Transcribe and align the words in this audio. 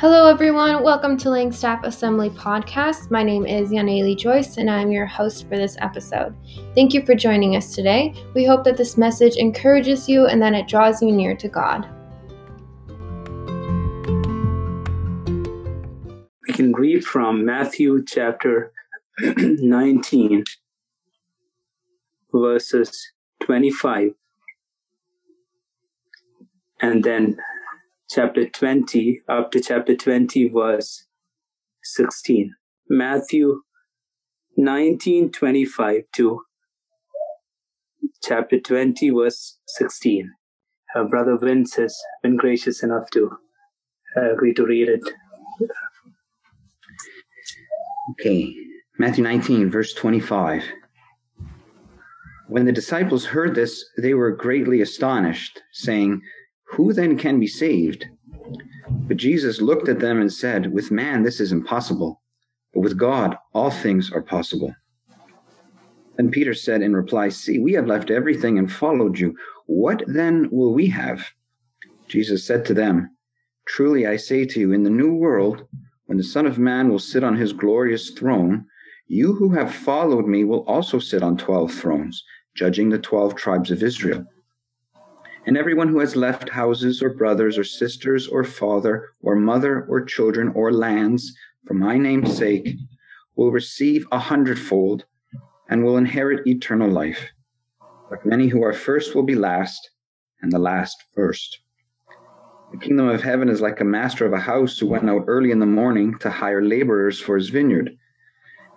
Hello, 0.00 0.26
everyone. 0.28 0.82
Welcome 0.82 1.18
to 1.18 1.28
Langstaff 1.28 1.84
Assembly 1.84 2.30
Podcast. 2.30 3.10
My 3.10 3.22
name 3.22 3.44
is 3.44 3.68
Yaneli 3.68 4.16
Joyce, 4.16 4.56
and 4.56 4.70
I'm 4.70 4.90
your 4.90 5.04
host 5.04 5.46
for 5.46 5.58
this 5.58 5.76
episode. 5.78 6.34
Thank 6.74 6.94
you 6.94 7.04
for 7.04 7.14
joining 7.14 7.54
us 7.54 7.74
today. 7.74 8.14
We 8.34 8.46
hope 8.46 8.64
that 8.64 8.78
this 8.78 8.96
message 8.96 9.36
encourages 9.36 10.08
you 10.08 10.24
and 10.24 10.40
that 10.40 10.54
it 10.54 10.66
draws 10.66 11.02
you 11.02 11.12
near 11.12 11.36
to 11.36 11.48
God. 11.48 11.86
We 16.48 16.54
can 16.54 16.72
read 16.72 17.04
from 17.04 17.44
Matthew 17.44 18.02
chapter 18.02 18.72
19, 19.18 20.44
verses 22.32 23.12
25, 23.42 24.14
and 26.80 27.04
then 27.04 27.36
chapter 28.10 28.48
20 28.48 29.22
up 29.28 29.50
to 29.52 29.60
chapter 29.60 29.94
20 29.94 30.48
verse 30.48 31.06
16 31.84 32.54
matthew 32.88 33.62
19 34.56 35.30
25 35.30 36.02
to 36.12 36.42
chapter 38.22 38.58
20 38.58 39.10
verse 39.10 39.58
16 39.66 40.32
her 40.94 41.04
brother 41.04 41.38
vince 41.38 41.76
has 41.76 41.96
been 42.22 42.36
gracious 42.36 42.82
enough 42.82 43.08
to 43.10 43.30
uh, 44.16 44.32
agree 44.32 44.52
to 44.54 44.64
read 44.64 44.88
it. 44.88 45.02
Okay. 48.12 48.54
Matthew 48.98 49.24
19 49.24 49.70
verse 49.70 49.94
25 49.94 50.64
when 52.48 52.66
the 52.66 52.72
disciples 52.72 53.24
heard 53.24 53.54
this 53.54 53.84
they 53.96 54.12
were 54.12 54.32
greatly 54.32 54.82
astonished 54.82 55.62
saying 55.72 56.20
who 56.70 56.92
then 56.92 57.18
can 57.18 57.40
be 57.40 57.46
saved? 57.46 58.06
But 59.08 59.16
Jesus 59.16 59.60
looked 59.60 59.88
at 59.88 59.98
them 59.98 60.20
and 60.20 60.32
said, 60.32 60.72
With 60.72 60.90
man 60.90 61.22
this 61.22 61.40
is 61.40 61.52
impossible, 61.52 62.22
but 62.72 62.80
with 62.80 62.96
God 62.96 63.36
all 63.52 63.70
things 63.70 64.12
are 64.12 64.22
possible. 64.22 64.74
Then 66.16 66.30
Peter 66.30 66.54
said 66.54 66.82
in 66.82 66.94
reply, 66.94 67.28
See, 67.28 67.58
we 67.58 67.72
have 67.72 67.86
left 67.86 68.10
everything 68.10 68.58
and 68.58 68.70
followed 68.70 69.18
you. 69.18 69.36
What 69.66 70.02
then 70.06 70.48
will 70.50 70.74
we 70.74 70.86
have? 70.88 71.24
Jesus 72.08 72.46
said 72.46 72.64
to 72.66 72.74
them, 72.74 73.16
Truly 73.66 74.06
I 74.06 74.16
say 74.16 74.44
to 74.44 74.60
you, 74.60 74.72
in 74.72 74.82
the 74.82 74.90
new 74.90 75.14
world, 75.14 75.66
when 76.06 76.18
the 76.18 76.24
Son 76.24 76.46
of 76.46 76.58
Man 76.58 76.88
will 76.88 76.98
sit 76.98 77.24
on 77.24 77.36
his 77.36 77.52
glorious 77.52 78.10
throne, 78.10 78.66
you 79.06 79.32
who 79.32 79.50
have 79.50 79.74
followed 79.74 80.26
me 80.26 80.44
will 80.44 80.64
also 80.66 80.98
sit 80.98 81.22
on 81.22 81.36
twelve 81.36 81.72
thrones, 81.72 82.22
judging 82.54 82.90
the 82.90 82.98
twelve 82.98 83.34
tribes 83.34 83.70
of 83.70 83.82
Israel. 83.82 84.24
And 85.50 85.58
everyone 85.58 85.88
who 85.88 85.98
has 85.98 86.14
left 86.14 86.48
houses 86.48 87.02
or 87.02 87.10
brothers 87.10 87.58
or 87.58 87.64
sisters 87.64 88.28
or 88.28 88.44
father 88.44 89.08
or 89.20 89.34
mother 89.34 89.84
or 89.88 90.04
children 90.04 90.52
or 90.54 90.72
lands 90.72 91.36
for 91.66 91.74
my 91.74 91.98
name's 91.98 92.36
sake 92.36 92.76
will 93.34 93.50
receive 93.50 94.06
a 94.12 94.18
hundredfold 94.20 95.06
and 95.68 95.82
will 95.82 95.96
inherit 95.96 96.46
eternal 96.46 96.88
life. 96.88 97.32
But 98.08 98.24
many 98.24 98.46
who 98.46 98.62
are 98.62 98.72
first 98.72 99.16
will 99.16 99.24
be 99.24 99.34
last, 99.34 99.90
and 100.40 100.52
the 100.52 100.60
last 100.60 101.02
first. 101.16 101.58
The 102.70 102.78
kingdom 102.78 103.08
of 103.08 103.24
heaven 103.24 103.48
is 103.48 103.60
like 103.60 103.80
a 103.80 103.84
master 103.84 104.24
of 104.24 104.32
a 104.32 104.38
house 104.38 104.78
who 104.78 104.86
went 104.86 105.10
out 105.10 105.24
early 105.26 105.50
in 105.50 105.58
the 105.58 105.66
morning 105.66 106.16
to 106.20 106.30
hire 106.30 106.62
laborers 106.62 107.18
for 107.18 107.36
his 107.36 107.48
vineyard. 107.48 107.90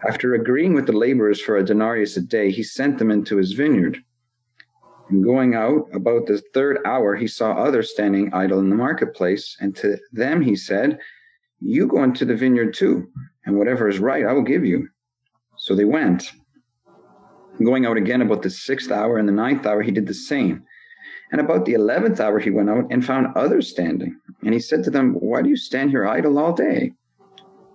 After 0.09 0.33
agreeing 0.33 0.73
with 0.73 0.87
the 0.87 0.97
laborers 0.97 1.39
for 1.39 1.55
a 1.55 1.63
denarius 1.63 2.17
a 2.17 2.21
day, 2.21 2.49
he 2.49 2.63
sent 2.63 2.97
them 2.97 3.11
into 3.11 3.37
his 3.37 3.51
vineyard. 3.51 4.03
And 5.09 5.23
going 5.23 5.53
out 5.55 5.87
about 5.93 6.27
the 6.27 6.41
third 6.53 6.79
hour, 6.85 7.15
he 7.15 7.27
saw 7.27 7.51
others 7.51 7.91
standing 7.91 8.33
idle 8.33 8.59
in 8.59 8.69
the 8.69 8.75
marketplace. 8.75 9.57
And 9.59 9.75
to 9.77 9.97
them 10.11 10.41
he 10.41 10.55
said, 10.55 10.99
You 11.59 11.87
go 11.87 12.03
into 12.03 12.25
the 12.25 12.35
vineyard 12.35 12.73
too, 12.73 13.09
and 13.45 13.57
whatever 13.57 13.89
is 13.89 13.99
right, 13.99 14.25
I 14.25 14.33
will 14.33 14.43
give 14.43 14.65
you. 14.65 14.87
So 15.57 15.75
they 15.75 15.85
went. 15.85 16.31
Going 17.63 17.85
out 17.85 17.97
again 17.97 18.21
about 18.21 18.41
the 18.41 18.49
sixth 18.49 18.91
hour 18.91 19.17
and 19.17 19.27
the 19.27 19.33
ninth 19.33 19.65
hour, 19.65 19.81
he 19.81 19.91
did 19.91 20.07
the 20.07 20.13
same. 20.13 20.63
And 21.31 21.39
about 21.39 21.65
the 21.65 21.73
eleventh 21.73 22.19
hour, 22.19 22.39
he 22.39 22.49
went 22.49 22.69
out 22.69 22.85
and 22.89 23.05
found 23.05 23.35
others 23.35 23.69
standing. 23.69 24.19
And 24.43 24.53
he 24.53 24.59
said 24.59 24.83
to 24.83 24.89
them, 24.89 25.13
Why 25.13 25.41
do 25.41 25.49
you 25.49 25.57
stand 25.57 25.89
here 25.89 26.07
idle 26.07 26.39
all 26.39 26.53
day? 26.53 26.93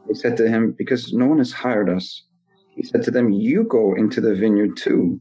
They 0.06 0.14
said 0.14 0.36
to 0.38 0.48
him, 0.48 0.74
Because 0.76 1.12
no 1.12 1.26
one 1.26 1.38
has 1.38 1.52
hired 1.52 1.88
us. 1.88 2.24
He 2.74 2.82
said 2.82 3.02
to 3.04 3.10
them, 3.10 3.30
You 3.30 3.64
go 3.64 3.94
into 3.94 4.20
the 4.20 4.34
vineyard 4.34 4.76
too. 4.76 5.20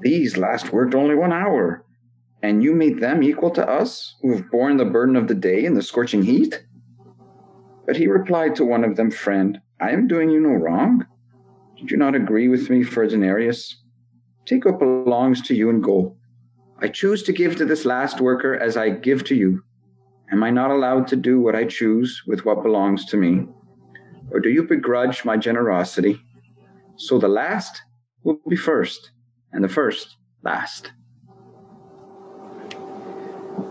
these 0.00 0.36
last 0.36 0.72
worked 0.72 0.94
only 0.94 1.14
one 1.14 1.32
hour, 1.32 1.84
and 2.42 2.62
you 2.62 2.74
made 2.74 3.00
them 3.00 3.22
equal 3.22 3.50
to 3.50 3.68
us, 3.68 4.16
who 4.20 4.34
have 4.34 4.50
borne 4.50 4.76
the 4.76 4.84
burden 4.84 5.16
of 5.16 5.28
the 5.28 5.34
day 5.34 5.64
in 5.64 5.74
the 5.74 5.82
scorching 5.82 6.22
heat? 6.22 6.64
But 7.86 7.96
he 7.96 8.06
replied 8.06 8.54
to 8.56 8.64
one 8.64 8.84
of 8.84 8.96
them, 8.96 9.10
Friend, 9.10 9.60
I 9.80 9.90
am 9.90 10.08
doing 10.08 10.30
you 10.30 10.40
no 10.40 10.50
wrong. 10.50 11.06
Did 11.76 11.90
you 11.90 11.96
not 11.96 12.14
agree 12.14 12.48
with 12.48 12.70
me 12.70 12.82
denarius? 12.84 13.82
Take 14.46 14.64
what 14.64 14.78
belongs 14.78 15.42
to 15.42 15.54
you 15.54 15.70
and 15.70 15.82
go. 15.82 16.16
I 16.78 16.88
choose 16.88 17.22
to 17.24 17.32
give 17.32 17.56
to 17.56 17.64
this 17.64 17.84
last 17.84 18.20
worker 18.20 18.54
as 18.54 18.76
I 18.76 18.90
give 18.90 19.24
to 19.24 19.34
you. 19.34 19.62
Am 20.30 20.42
I 20.42 20.50
not 20.50 20.70
allowed 20.70 21.06
to 21.08 21.16
do 21.16 21.40
what 21.40 21.54
I 21.54 21.64
choose 21.64 22.22
with 22.26 22.44
what 22.44 22.62
belongs 22.62 23.04
to 23.06 23.16
me? 23.16 23.46
Or 24.30 24.40
do 24.40 24.48
you 24.48 24.64
begrudge 24.64 25.24
my 25.24 25.36
generosity? 25.36 26.20
So 26.96 27.18
the 27.18 27.28
last 27.28 27.82
will 28.22 28.40
be 28.48 28.56
first, 28.56 29.10
and 29.54 29.64
the 29.64 29.68
first 29.68 30.16
last. 30.42 30.92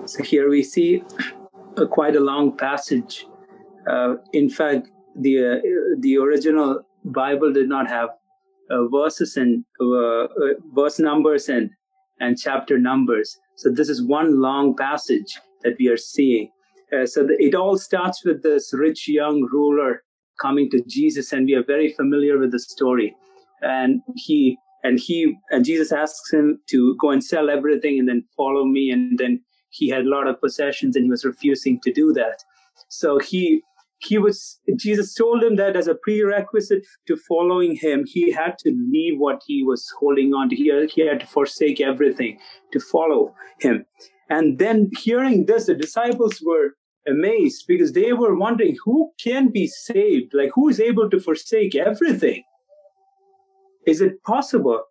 So 0.05 0.23
here 0.23 0.49
we 0.49 0.63
see 0.63 1.03
a, 1.77 1.85
quite 1.85 2.15
a 2.15 2.19
long 2.19 2.57
passage. 2.57 3.25
Uh, 3.87 4.15
in 4.31 4.49
fact, 4.49 4.89
the 5.15 5.37
uh, 5.39 5.99
the 5.99 6.17
original 6.17 6.81
Bible 7.05 7.53
did 7.53 7.69
not 7.69 7.87
have 7.87 8.09
uh, 8.71 8.87
verses 8.87 9.37
and 9.37 9.63
uh, 9.79 10.23
uh, 10.23 10.27
verse 10.73 10.99
numbers 10.99 11.49
and 11.49 11.69
and 12.19 12.37
chapter 12.37 12.79
numbers. 12.79 13.37
So 13.55 13.69
this 13.69 13.89
is 13.89 14.01
one 14.01 14.41
long 14.41 14.75
passage 14.75 15.39
that 15.63 15.75
we 15.79 15.87
are 15.87 15.97
seeing. 15.97 16.49
Uh, 16.91 17.05
so 17.05 17.23
the, 17.23 17.35
it 17.39 17.55
all 17.55 17.77
starts 17.77 18.23
with 18.25 18.43
this 18.43 18.73
rich 18.73 19.07
young 19.07 19.47
ruler 19.51 20.03
coming 20.41 20.69
to 20.71 20.81
Jesus, 20.87 21.33
and 21.33 21.45
we 21.45 21.53
are 21.53 21.63
very 21.63 21.93
familiar 21.93 22.37
with 22.37 22.51
the 22.51 22.59
story. 22.59 23.15
And 23.61 24.01
he 24.15 24.57
and 24.83 24.99
he 24.99 25.35
and 25.49 25.65
jesus 25.65 25.91
asks 25.91 26.31
him 26.31 26.59
to 26.69 26.95
go 26.97 27.09
and 27.09 27.23
sell 27.23 27.49
everything 27.49 27.97
and 27.99 28.07
then 28.07 28.23
follow 28.37 28.65
me. 28.65 28.91
And 28.91 29.17
then 29.17 29.41
he 29.69 29.89
had 29.89 30.05
a 30.05 30.09
lot 30.09 30.27
of 30.27 30.39
possessions 30.39 30.95
and 30.95 31.05
he 31.05 31.09
was 31.09 31.25
refusing 31.25 31.79
to 31.81 31.91
do 31.91 32.13
that. 32.13 32.43
So 32.89 33.17
he 33.19 33.63
he 33.99 34.17
was 34.17 34.59
jesus 34.77 35.13
told 35.13 35.43
him 35.43 35.55
that 35.55 35.77
as 35.77 35.87
a 35.87 35.95
prerequisite 35.95 36.85
to 37.07 37.15
following 37.15 37.75
him 37.75 38.03
he 38.05 38.31
had 38.31 38.57
to 38.59 38.71
leave 38.91 39.17
what 39.17 39.41
he 39.47 39.63
was 39.63 39.89
holding 39.99 40.33
on 40.33 40.49
to. 40.49 40.55
He, 40.55 40.71
he 40.93 41.07
had 41.07 41.21
to 41.21 41.27
forsake 41.27 41.79
everything 41.79 42.37
to 42.73 42.79
follow 42.79 43.33
him. 43.59 43.85
And 44.29 44.59
then 44.59 44.89
hearing 44.97 45.45
this 45.45 45.67
the 45.67 45.75
disciples 45.75 46.41
were 46.45 46.71
amazed 47.07 47.65
because 47.67 47.93
they 47.93 48.13
were 48.13 48.35
wondering 48.35 48.77
who 48.83 49.11
can 49.21 49.49
be 49.49 49.67
saved? 49.67 50.33
Like 50.33 50.51
who 50.53 50.69
is 50.69 50.79
able 50.79 51.09
to 51.09 51.19
forsake 51.19 51.75
everything 51.75 52.43
is 53.85 54.01
it 54.01 54.23
possible? 54.23 54.83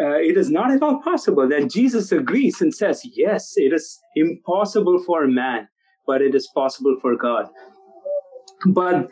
Uh, 0.00 0.14
it 0.14 0.36
is 0.36 0.50
not 0.50 0.70
at 0.70 0.82
all 0.82 1.00
possible 1.02 1.48
that 1.48 1.70
Jesus 1.70 2.12
agrees 2.12 2.60
and 2.60 2.72
says, 2.72 3.02
yes, 3.04 3.54
it 3.56 3.72
is 3.72 3.98
impossible 4.14 5.02
for 5.04 5.24
a 5.24 5.28
man, 5.28 5.68
but 6.06 6.22
it 6.22 6.34
is 6.34 6.48
possible 6.54 6.96
for 7.00 7.16
God. 7.16 7.46
But 8.66 9.08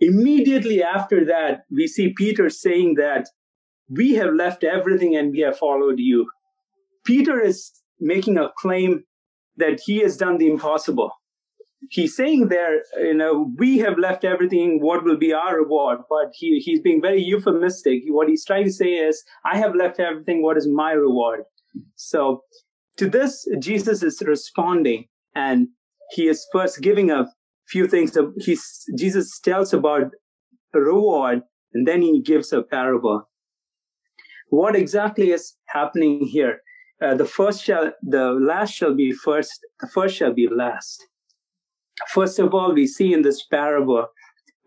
immediately 0.00 0.82
after 0.82 1.24
that, 1.26 1.60
we 1.70 1.86
see 1.86 2.12
Peter 2.16 2.50
saying 2.50 2.94
that 2.94 3.28
we 3.88 4.14
have 4.14 4.34
left 4.34 4.64
everything 4.64 5.16
and 5.16 5.30
we 5.30 5.40
have 5.40 5.58
followed 5.58 5.98
you. 5.98 6.26
Peter 7.04 7.40
is 7.40 7.70
making 8.00 8.36
a 8.36 8.50
claim 8.58 9.04
that 9.56 9.80
he 9.84 9.98
has 9.98 10.16
done 10.16 10.38
the 10.38 10.50
impossible 10.50 11.12
he's 11.90 12.16
saying 12.16 12.48
there, 12.48 12.82
you 12.98 13.14
know, 13.14 13.52
we 13.58 13.78
have 13.78 13.98
left 13.98 14.24
everything, 14.24 14.80
what 14.80 15.04
will 15.04 15.16
be 15.16 15.32
our 15.32 15.56
reward? 15.56 16.00
But 16.08 16.32
he, 16.34 16.58
he's 16.58 16.80
being 16.80 17.00
very 17.00 17.22
euphemistic. 17.22 18.02
What 18.08 18.28
he's 18.28 18.44
trying 18.44 18.64
to 18.64 18.72
say 18.72 18.92
is, 18.94 19.22
I 19.44 19.56
have 19.58 19.74
left 19.74 20.00
everything, 20.00 20.42
what 20.42 20.56
is 20.56 20.68
my 20.68 20.92
reward? 20.92 21.40
So 21.96 22.42
to 22.96 23.08
this, 23.08 23.46
Jesus 23.58 24.02
is 24.02 24.22
responding 24.26 25.06
and 25.34 25.68
he 26.10 26.28
is 26.28 26.46
first 26.52 26.80
giving 26.80 27.10
a 27.10 27.26
few 27.68 27.86
things. 27.86 28.16
He's, 28.38 28.84
Jesus 28.96 29.38
tells 29.40 29.72
about 29.72 30.12
reward, 30.72 31.42
and 31.74 31.86
then 31.86 32.02
he 32.02 32.20
gives 32.20 32.52
a 32.52 32.62
parable. 32.62 33.28
What 34.50 34.76
exactly 34.76 35.32
is 35.32 35.54
happening 35.66 36.20
here? 36.26 36.60
Uh, 37.02 37.14
the 37.14 37.24
first 37.26 37.62
shall, 37.62 37.92
the 38.02 38.32
last 38.32 38.72
shall 38.72 38.94
be 38.94 39.12
first, 39.12 39.60
the 39.80 39.88
first 39.88 40.16
shall 40.16 40.32
be 40.32 40.48
last. 40.48 41.04
First 42.08 42.38
of 42.38 42.52
all, 42.54 42.74
we 42.74 42.86
see 42.86 43.12
in 43.12 43.22
this 43.22 43.44
parable 43.44 44.06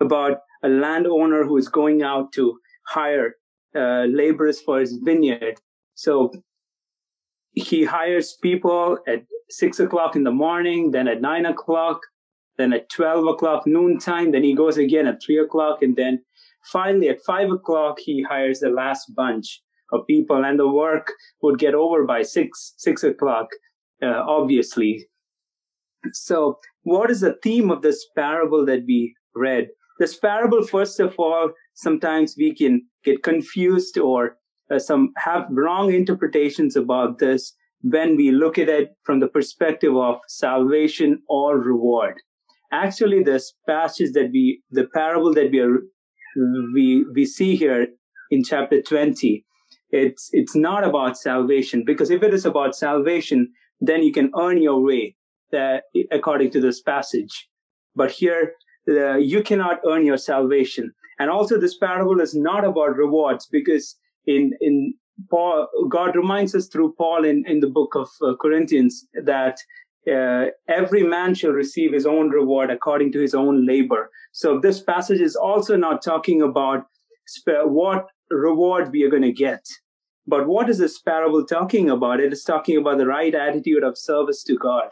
about 0.01 0.39
a 0.63 0.69
landowner 0.69 1.43
who 1.43 1.57
is 1.57 1.67
going 1.67 2.01
out 2.01 2.31
to 2.33 2.59
hire 2.87 3.35
uh, 3.75 4.05
laborers 4.05 4.59
for 4.59 4.79
his 4.79 4.97
vineyard. 5.03 5.59
So 5.93 6.31
he 7.53 7.85
hires 7.85 8.37
people 8.41 8.97
at 9.07 9.25
six 9.49 9.79
o'clock 9.79 10.15
in 10.15 10.23
the 10.23 10.31
morning, 10.31 10.91
then 10.91 11.07
at 11.07 11.21
nine 11.21 11.45
o'clock, 11.45 11.99
then 12.57 12.73
at 12.73 12.89
12 12.89 13.27
o'clock 13.27 13.65
noontime, 13.65 14.31
then 14.31 14.43
he 14.43 14.53
goes 14.53 14.77
again 14.77 15.07
at 15.07 15.21
three 15.23 15.39
o'clock, 15.39 15.81
and 15.81 15.95
then 15.95 16.21
finally 16.71 17.09
at 17.09 17.23
five 17.25 17.49
o'clock, 17.49 17.97
he 17.99 18.23
hires 18.23 18.59
the 18.59 18.69
last 18.69 19.13
bunch 19.15 19.61
of 19.91 20.05
people, 20.07 20.43
and 20.43 20.59
the 20.59 20.67
work 20.67 21.13
would 21.41 21.57
get 21.57 21.73
over 21.73 22.05
by 22.05 22.21
six, 22.21 22.73
six 22.77 23.03
o'clock, 23.03 23.47
uh, 24.03 24.23
obviously. 24.27 25.07
So, 26.13 26.59
what 26.83 27.11
is 27.11 27.21
the 27.21 27.37
theme 27.43 27.69
of 27.71 27.81
this 27.81 28.05
parable 28.15 28.65
that 28.65 28.83
we 28.87 29.15
read? 29.35 29.67
This 29.99 30.17
parable, 30.17 30.65
first 30.65 30.99
of 30.99 31.15
all, 31.17 31.51
sometimes 31.75 32.35
we 32.37 32.55
can 32.55 32.81
get 33.03 33.21
confused 33.23 33.97
or 33.97 34.37
uh, 34.71 34.79
some 34.79 35.11
have 35.17 35.45
wrong 35.49 35.93
interpretations 35.93 36.75
about 36.75 37.19
this 37.19 37.53
when 37.81 38.15
we 38.15 38.31
look 38.31 38.57
at 38.57 38.69
it 38.69 38.89
from 39.03 39.19
the 39.19 39.27
perspective 39.27 39.95
of 39.95 40.19
salvation 40.27 41.21
or 41.27 41.57
reward. 41.57 42.15
Actually, 42.71 43.23
this 43.23 43.53
passage 43.67 44.11
that 44.13 44.29
we, 44.31 44.61
the 44.71 44.87
parable 44.93 45.33
that 45.33 45.51
we 45.51 45.59
are, 45.59 45.79
we, 46.73 47.05
we 47.13 47.25
see 47.25 47.55
here 47.55 47.87
in 48.31 48.43
chapter 48.43 48.81
20, 48.81 49.43
it's, 49.91 50.29
it's 50.33 50.55
not 50.55 50.83
about 50.83 51.17
salvation 51.17 51.83
because 51.85 52.11
if 52.11 52.21
it 52.21 52.33
is 52.33 52.45
about 52.45 52.75
salvation, 52.75 53.51
then 53.81 54.03
you 54.03 54.13
can 54.13 54.31
earn 54.37 54.61
your 54.61 54.81
way 54.83 55.15
that, 55.51 55.83
according 56.11 56.51
to 56.51 56.61
this 56.61 56.81
passage. 56.81 57.49
But 57.95 58.11
here, 58.11 58.53
uh, 58.87 59.17
you 59.17 59.43
cannot 59.43 59.79
earn 59.87 60.05
your 60.05 60.17
salvation. 60.17 60.93
And 61.19 61.29
also 61.29 61.59
this 61.59 61.77
parable 61.77 62.21
is 62.21 62.33
not 62.33 62.63
about 62.63 62.95
rewards 62.95 63.45
because 63.51 63.97
in, 64.25 64.51
in 64.61 64.93
Paul, 65.29 65.67
God 65.89 66.15
reminds 66.15 66.55
us 66.55 66.67
through 66.67 66.95
Paul 66.97 67.25
in, 67.25 67.43
in 67.45 67.59
the 67.59 67.67
book 67.67 67.93
of 67.95 68.09
uh, 68.21 68.35
Corinthians 68.41 69.05
that 69.25 69.57
uh, 70.09 70.45
every 70.69 71.03
man 71.03 71.35
shall 71.35 71.51
receive 71.51 71.93
his 71.93 72.05
own 72.05 72.29
reward 72.29 72.71
according 72.71 73.11
to 73.11 73.19
his 73.19 73.35
own 73.35 73.65
labor. 73.65 74.09
So 74.31 74.59
this 74.59 74.81
passage 74.81 75.19
is 75.19 75.35
also 75.35 75.75
not 75.75 76.01
talking 76.01 76.41
about 76.41 76.85
sp- 77.27 77.65
what 77.65 78.07
reward 78.31 78.91
we 78.91 79.03
are 79.03 79.09
going 79.09 79.23
to 79.23 79.31
get. 79.31 79.65
But 80.25 80.47
what 80.47 80.69
is 80.69 80.77
this 80.77 80.99
parable 80.99 81.45
talking 81.45 81.89
about? 81.89 82.19
It 82.19 82.31
is 82.31 82.43
talking 82.43 82.77
about 82.77 82.97
the 82.97 83.07
right 83.07 83.33
attitude 83.33 83.83
of 83.83 83.97
service 83.97 84.43
to 84.43 84.55
God. 84.55 84.89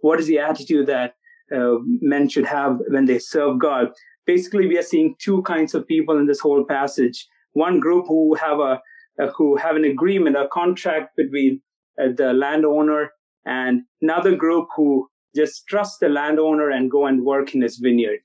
What 0.00 0.20
is 0.20 0.26
the 0.26 0.38
attitude 0.38 0.86
that 0.86 1.14
uh, 1.54 1.76
men 1.84 2.28
should 2.28 2.46
have 2.46 2.78
when 2.88 3.06
they 3.06 3.18
serve 3.18 3.58
God? 3.58 3.88
Basically, 4.26 4.66
we 4.66 4.78
are 4.78 4.82
seeing 4.82 5.16
two 5.18 5.42
kinds 5.42 5.74
of 5.74 5.86
people 5.86 6.18
in 6.18 6.26
this 6.26 6.40
whole 6.40 6.64
passage. 6.64 7.26
One 7.52 7.80
group 7.80 8.06
who 8.06 8.34
have 8.34 8.58
a 8.60 8.80
uh, 9.20 9.30
who 9.36 9.56
have 9.56 9.76
an 9.76 9.84
agreement, 9.84 10.36
a 10.36 10.48
contract 10.52 11.16
between 11.16 11.60
uh, 12.00 12.08
the 12.16 12.32
landowner 12.32 13.12
and 13.44 13.82
another 14.00 14.34
group 14.34 14.68
who 14.76 15.08
just 15.34 15.66
trust 15.66 16.00
the 16.00 16.08
landowner 16.08 16.70
and 16.70 16.90
go 16.90 17.06
and 17.06 17.24
work 17.24 17.54
in 17.54 17.62
his 17.62 17.76
vineyard. 17.76 18.20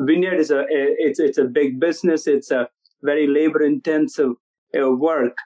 Vineyard 0.00 0.38
is 0.38 0.50
a 0.50 0.64
it's 0.68 1.20
it's 1.20 1.38
a 1.38 1.44
big 1.44 1.78
business. 1.78 2.26
It's 2.26 2.50
a 2.50 2.68
very 3.02 3.26
labor 3.26 3.62
intensive 3.62 4.32
uh, 4.78 4.90
work. 4.90 5.36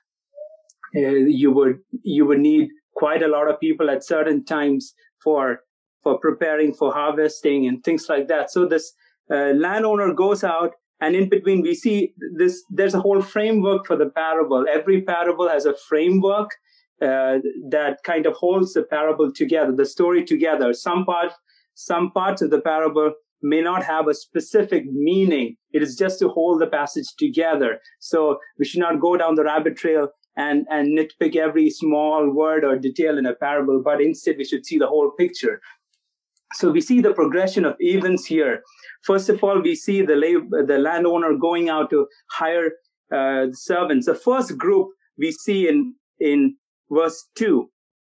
Uh, 0.97 1.01
you 1.01 1.51
would 1.51 1.79
you 2.03 2.25
would 2.25 2.41
need 2.41 2.69
quite 2.95 3.23
a 3.23 3.29
lot 3.29 3.51
of 3.51 3.59
people 3.59 3.91
at 3.91 4.05
certain 4.05 4.45
times 4.45 4.95
for 5.23 5.61
for 6.05 6.19
preparing 6.19 6.73
for 6.73 6.93
harvesting 6.93 7.67
and 7.67 7.83
things 7.83 8.07
like 8.09 8.29
that. 8.29 8.53
So 8.53 8.67
this 8.67 8.93
uh, 9.31 9.53
landowner 9.55 10.15
goes 10.15 10.45
out 10.45 10.75
and 11.01 11.17
in 11.17 11.29
between 11.29 11.63
we 11.63 11.75
see 11.75 12.15
this 12.37 12.63
there's 12.71 12.95
a 12.95 13.01
whole 13.01 13.23
framework 13.23 13.87
for 13.87 13.97
the 13.97 14.11
parable. 14.11 14.65
Every 14.73 15.03
parable 15.03 15.49
has 15.49 15.67
a 15.67 15.75
framework 15.89 16.51
uh, 17.03 17.39
that 17.71 17.99
kind 18.05 18.27
of 18.27 18.35
holds 18.35 18.75
the 18.75 18.85
parable 18.85 19.33
together 19.33 19.73
the 19.75 19.87
story 19.87 20.25
together. 20.25 20.73
Some 20.73 21.05
part 21.05 21.33
some 21.75 22.13
parts 22.13 22.43
of 22.43 22.51
the 22.51 22.61
parable 22.61 23.13
may 23.43 23.61
not 23.61 23.83
have 23.85 24.07
a 24.09 24.15
specific 24.15 24.85
meaning. 24.87 25.57
It 25.73 25.83
is 25.83 25.97
just 25.97 26.19
to 26.21 26.29
hold 26.29 26.61
the 26.61 26.67
passage 26.67 27.09
together. 27.19 27.81
So 27.99 28.39
we 28.59 28.65
should 28.65 28.81
not 28.81 29.01
go 29.01 29.17
down 29.17 29.35
the 29.35 29.45
rabbit 29.45 29.77
trail 29.77 30.11
and 30.37 30.67
and 30.71 30.99
nitpick 30.99 31.37
every 31.37 31.71
small 31.71 32.31
word 32.31 32.65
or 32.65 32.77
detail 32.77 33.19
in 33.19 33.27
a 33.27 33.35
parable 33.35 33.81
but 33.85 34.01
instead 34.01 34.37
we 34.37 34.45
should 34.45 34.67
see 34.67 34.79
the 34.79 34.87
whole 34.87 35.11
picture 35.17 35.61
so 36.55 36.71
we 36.71 36.81
see 36.81 37.01
the 37.01 37.13
progression 37.13 37.65
of 37.65 37.75
events 37.81 38.27
here 38.27 38.63
First 39.05 39.29
of 39.29 39.45
all, 39.45 39.61
we 39.61 39.75
see 39.75 40.03
the, 40.03 40.17
lab, 40.17 40.67
the 40.67 40.79
landowner 40.79 41.37
going 41.37 41.69
out 41.69 41.91
to 41.91 42.07
hire 42.31 42.73
uh, 43.15 43.47
servants. 43.53 44.07
The 44.07 44.15
first 44.15 44.57
group 44.57 44.89
we 45.19 45.31
see 45.31 45.69
in, 45.69 45.95
in 46.19 46.57
verse 46.91 47.29
2 47.37 47.69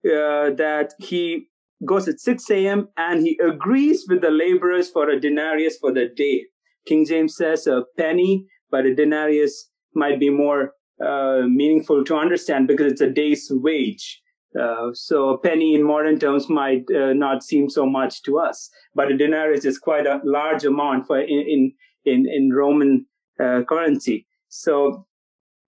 uh, 0.06 0.10
that 0.52 0.94
he 1.00 1.48
goes 1.86 2.08
at 2.08 2.20
6 2.20 2.50
a.m. 2.52 2.88
and 2.98 3.24
he 3.24 3.40
agrees 3.44 4.06
with 4.08 4.22
the 4.22 4.30
laborers 4.30 4.90
for 4.90 5.10
a 5.10 5.20
denarius 5.20 5.78
for 5.78 5.92
the 5.92 6.08
day. 6.16 6.46
King 6.86 7.04
James 7.04 7.36
says 7.36 7.66
a 7.66 7.84
penny, 7.98 8.46
but 8.70 8.86
a 8.86 8.94
denarius 8.94 9.72
might 9.96 10.20
be 10.20 10.30
more 10.30 10.74
uh, 11.04 11.42
meaningful 11.48 12.04
to 12.06 12.16
understand 12.16 12.68
because 12.68 12.92
it's 12.92 13.02
a 13.02 13.10
day's 13.10 13.48
wage. 13.50 14.22
Uh, 14.60 14.92
so 14.94 15.30
a 15.30 15.38
penny 15.38 15.76
in 15.76 15.84
modern 15.84 16.18
terms 16.20 16.50
might 16.50 16.86
uh, 16.92 17.14
not 17.14 17.44
seem 17.44 17.70
so 17.70 17.86
much 17.86 18.22
to 18.24 18.40
us, 18.40 18.70
but 18.94 19.12
a 19.12 19.18
denarius 19.18 19.66
is 19.66 19.78
quite 19.78 20.08
a 20.08 20.22
large 20.24 20.64
amount 20.64 21.06
for 21.08 21.20
in 21.20 21.74
in 22.06 22.26
in 22.28 22.54
Roman 22.54 23.06
uh, 23.40 23.64
currency. 23.68 24.26
So 24.48 25.06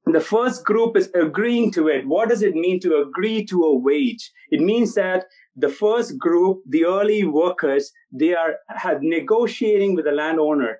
the 0.05 0.21
first 0.21 0.63
group 0.63 0.95
is 0.95 1.09
agreeing 1.13 1.71
to 1.73 1.89
it. 1.89 2.07
What 2.07 2.29
does 2.29 2.41
it 2.41 2.55
mean 2.55 2.79
to 2.81 2.97
agree 2.97 3.45
to 3.47 3.63
a 3.63 3.77
wage? 3.77 4.31
It 4.51 4.61
means 4.61 4.93
that 4.95 5.25
the 5.55 5.69
first 5.69 6.17
group, 6.17 6.61
the 6.69 6.85
early 6.85 7.25
workers, 7.25 7.91
they 8.11 8.33
are 8.33 8.55
have 8.69 8.99
negotiating 9.01 9.95
with 9.95 10.05
the 10.05 10.11
landowner. 10.11 10.79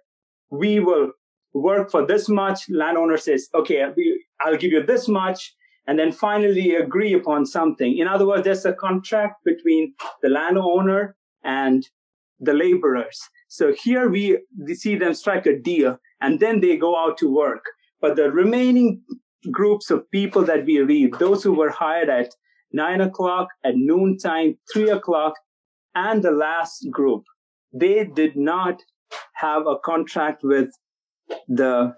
We 0.50 0.80
will 0.80 1.12
work 1.54 1.92
for 1.92 2.06
this 2.06 2.30
much. 2.30 2.70
Landowner 2.70 3.18
says, 3.18 3.50
okay, 3.54 3.84
I'll 4.42 4.58
give 4.58 4.72
you 4.72 4.86
this 4.86 5.08
much 5.08 5.54
and 5.88 5.98
then 5.98 6.12
finally 6.12 6.76
agree 6.76 7.14
upon 7.14 7.46
something. 7.46 7.98
In 7.98 8.08
other 8.08 8.28
words, 8.28 8.44
there's 8.44 8.66
a 8.66 8.74
contract 8.74 9.44
between 9.46 9.94
the 10.22 10.30
landowner 10.30 11.16
and 11.44 11.88
the 12.40 12.54
laborers. 12.54 13.20
So 13.48 13.74
here 13.74 14.10
we 14.10 14.40
see 14.74 14.98
them 14.98 15.14
strike 15.14 15.46
a 15.46 15.58
deal 15.58 15.98
and 16.22 16.40
then 16.40 16.60
they 16.60 16.76
go 16.76 16.98
out 16.98 17.18
to 17.20 17.34
work. 17.34 17.64
But 18.02 18.18
the 18.18 18.30
remaining 18.30 19.02
groups 19.52 19.90
of 19.90 20.12
people 20.12 20.44
that 20.44 20.66
we 20.66 20.80
read, 20.80 21.14
those 21.20 21.42
who 21.44 21.54
were 21.54 21.70
hired 21.70 22.10
at 22.10 22.36
nine 22.74 23.00
o'clock, 23.00 23.48
at 23.64 23.76
noontime, 23.76 24.58
three 24.72 24.90
o'clock, 24.90 25.36
and 25.96 26.22
the 26.22 26.32
last 26.32 26.86
group, 26.92 27.24
they 27.74 28.04
did 28.04 28.36
not 28.36 28.82
have 29.36 29.66
a 29.66 29.80
contract 29.80 30.44
with 30.44 30.70
the 31.48 31.96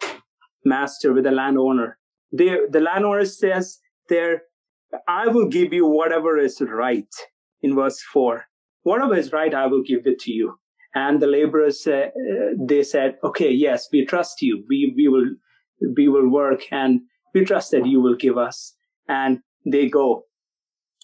master, 0.64 1.12
with 1.12 1.24
the 1.24 1.32
landowner 1.32 1.99
they, 2.32 2.58
the 2.70 2.80
landowner 2.80 3.26
says 3.26 3.80
there, 4.08 4.44
I 5.08 5.28
will 5.28 5.48
give 5.48 5.74
you 5.74 5.88
whatever 5.88 6.38
is 6.38 6.62
right 6.62 7.14
in 7.62 7.76
verse 7.76 8.02
4. 8.14 8.46
Whatever 8.84 9.16
is 9.16 9.32
right, 9.32 9.54
I 9.54 9.68
will 9.68 9.84
give 9.84 10.06
it 10.06 10.20
to 10.20 10.32
you. 10.32 10.56
And 10.96 11.22
the 11.22 11.28
laborers, 11.28 11.86
uh, 11.86 12.08
they 12.60 12.82
said, 12.82 13.18
okay, 13.24 13.52
yes, 13.52 13.88
we 13.92 14.06
trust 14.06 14.42
you. 14.42 14.64
We, 14.68 14.94
we 14.96 15.08
will, 15.08 15.30
we 15.96 16.08
will 16.08 16.30
work 16.30 16.62
and 16.72 17.02
we 17.34 17.46
trust 17.46 17.72
that 17.72 17.86
you 17.86 18.02
will 18.02 18.16
give 18.16 18.38
us. 18.38 18.76
And 19.08 19.40
they 19.66 19.88
go 19.88 20.24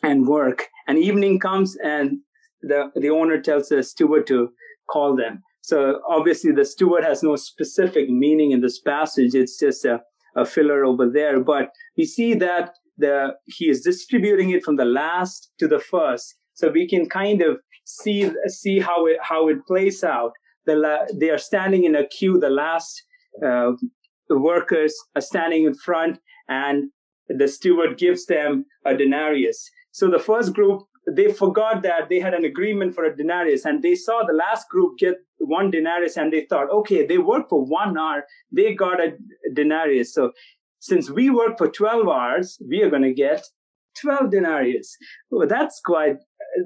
and 0.02 0.28
work. 0.28 0.64
And 0.88 0.98
evening 0.98 1.40
comes 1.40 1.78
and 1.84 2.20
the, 2.62 2.92
the 2.96 3.10
owner 3.10 3.40
tells 3.40 3.70
the 3.70 3.84
steward 3.84 4.26
to 4.28 4.50
call 4.90 5.16
them. 5.16 5.44
So 5.62 6.00
obviously 6.10 6.52
the 6.52 6.66
steward 6.66 7.04
has 7.04 7.22
no 7.22 7.36
specific 7.36 8.10
meaning 8.10 8.52
in 8.52 8.62
this 8.62 8.80
passage. 8.80 9.36
It's 9.36 9.60
just 9.60 9.86
a, 9.86 10.02
a 10.36 10.46
filler 10.46 10.84
over 10.86 11.10
there. 11.10 11.40
But 11.40 11.70
we 11.98 12.06
see 12.06 12.34
that 12.36 12.74
the 12.98 13.36
he 13.46 13.70
is 13.70 13.82
distributing 13.82 14.52
it 14.52 14.64
from 14.64 14.78
the 14.78 14.86
last 14.86 15.52
to 15.60 15.68
the 15.68 15.80
first, 15.80 16.36
so 16.54 16.70
we 16.70 16.88
can 16.88 17.08
kind 17.10 17.42
of 17.42 17.58
see 17.86 18.32
see 18.48 18.80
how 18.80 19.06
it 19.06 19.18
how 19.22 19.48
it 19.48 19.66
plays 19.68 20.04
out. 20.04 20.32
The 20.66 20.76
la- 20.76 21.06
they 21.14 21.30
are 21.30 21.38
standing 21.38 21.84
in 21.84 21.96
a 21.96 22.08
queue. 22.08 22.40
The 22.40 22.50
last 22.50 23.04
uh, 23.46 23.72
workers 24.30 24.96
are 25.16 25.22
standing 25.22 25.66
in 25.66 25.76
front, 25.76 26.20
and 26.48 26.92
the 27.28 27.48
steward 27.48 27.98
gives 27.98 28.26
them 28.26 28.66
a 28.86 28.96
denarius. 28.96 29.70
So 29.92 30.10
the 30.10 30.20
first 30.20 30.54
group 30.54 30.84
they 31.12 31.32
forgot 31.32 31.84
that 31.84 32.10
they 32.10 32.20
had 32.20 32.34
an 32.34 32.46
agreement 32.46 32.96
for 32.96 33.06
a 33.06 33.16
denarius, 33.16 33.66
and 33.66 33.84
they 33.84 33.96
saw 33.96 34.24
the 34.26 34.34
last 34.34 34.70
group 34.70 34.98
get 34.98 35.16
one 35.40 35.72
denarius 35.72 36.18
and 36.18 36.32
they 36.32 36.46
thought, 36.46 36.70
okay, 36.72 37.06
they 37.06 37.18
worked 37.18 37.50
for 37.50 37.64
one 37.64 37.98
hour, 37.98 38.26
they 38.52 38.74
got 38.74 39.00
a 39.00 39.14
denarius. 39.54 40.14
So 40.14 40.32
since 40.80 41.10
we 41.10 41.30
work 41.30 41.58
for 41.58 41.70
12 41.70 42.08
hours, 42.08 42.58
we 42.68 42.82
are 42.82 42.90
going 42.90 43.04
to 43.04 43.14
get 43.14 43.46
12 44.02 44.32
denarius. 44.32 44.96
Well, 45.30 45.48
that's 45.48 45.82
quite, 45.84 46.18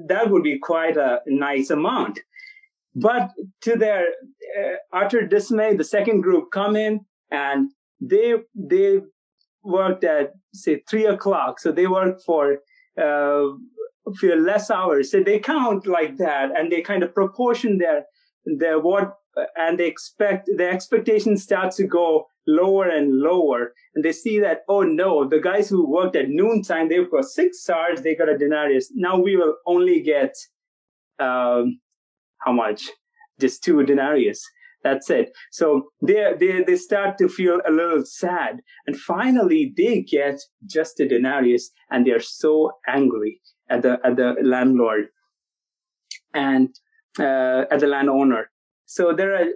that 0.08 0.30
would 0.30 0.42
be 0.42 0.58
quite 0.58 0.96
a 0.96 1.20
nice 1.26 1.70
amount. 1.70 2.20
But 2.94 3.30
to 3.62 3.76
their 3.76 4.06
uh, 4.58 4.76
utter 4.92 5.26
dismay, 5.26 5.76
the 5.76 5.84
second 5.84 6.22
group 6.22 6.50
come 6.52 6.74
in 6.74 7.00
and 7.30 7.70
they, 8.00 8.34
they 8.54 9.00
worked 9.62 10.04
at 10.04 10.32
say 10.52 10.82
three 10.88 11.06
o'clock. 11.06 11.60
So 11.60 11.70
they 11.70 11.86
worked 11.86 12.22
for, 12.24 12.58
uh, 13.00 13.44
for 14.18 14.36
less 14.36 14.70
hours. 14.70 15.10
So 15.10 15.22
they 15.22 15.38
count 15.38 15.86
like 15.86 16.16
that 16.18 16.50
and 16.56 16.70
they 16.70 16.80
kind 16.80 17.02
of 17.02 17.14
proportion 17.14 17.78
their, 17.78 18.04
their 18.44 18.78
what, 18.80 19.14
and 19.56 19.78
they 19.78 19.86
expect, 19.86 20.48
the 20.56 20.68
expectation 20.68 21.36
starts 21.36 21.76
to 21.76 21.84
go 21.84 22.26
lower 22.46 22.88
and 22.88 23.20
lower. 23.20 23.72
And 23.94 24.04
they 24.04 24.12
see 24.12 24.40
that, 24.40 24.62
oh 24.68 24.82
no, 24.82 25.28
the 25.28 25.40
guys 25.40 25.68
who 25.68 25.88
worked 25.88 26.16
at 26.16 26.28
noontime, 26.28 26.88
they've 26.88 27.10
got 27.10 27.24
six 27.24 27.62
stars, 27.62 28.02
they 28.02 28.14
got 28.14 28.28
a 28.28 28.36
denarius. 28.36 28.90
Now 28.94 29.18
we 29.18 29.36
will 29.36 29.54
only 29.66 30.02
get, 30.02 30.34
um, 31.18 31.80
how 32.38 32.52
much? 32.52 32.88
Just 33.38 33.62
two 33.62 33.82
denarius. 33.84 34.42
That's 34.82 35.10
it. 35.10 35.30
So 35.50 35.90
they, 36.02 36.32
they, 36.38 36.62
they 36.62 36.76
start 36.76 37.18
to 37.18 37.28
feel 37.28 37.60
a 37.66 37.70
little 37.70 38.04
sad. 38.04 38.60
And 38.86 38.96
finally 38.96 39.72
they 39.76 40.02
get 40.02 40.40
just 40.66 41.00
a 41.00 41.08
denarius 41.08 41.70
and 41.90 42.06
they're 42.06 42.20
so 42.20 42.72
angry 42.88 43.40
at 43.68 43.82
the, 43.82 43.98
at 44.04 44.16
the 44.16 44.34
landlord 44.42 45.06
and, 46.32 46.74
uh, 47.18 47.64
at 47.70 47.80
the 47.80 47.86
landowner. 47.86 48.50
So 48.86 49.12
there 49.12 49.34
are, 49.34 49.46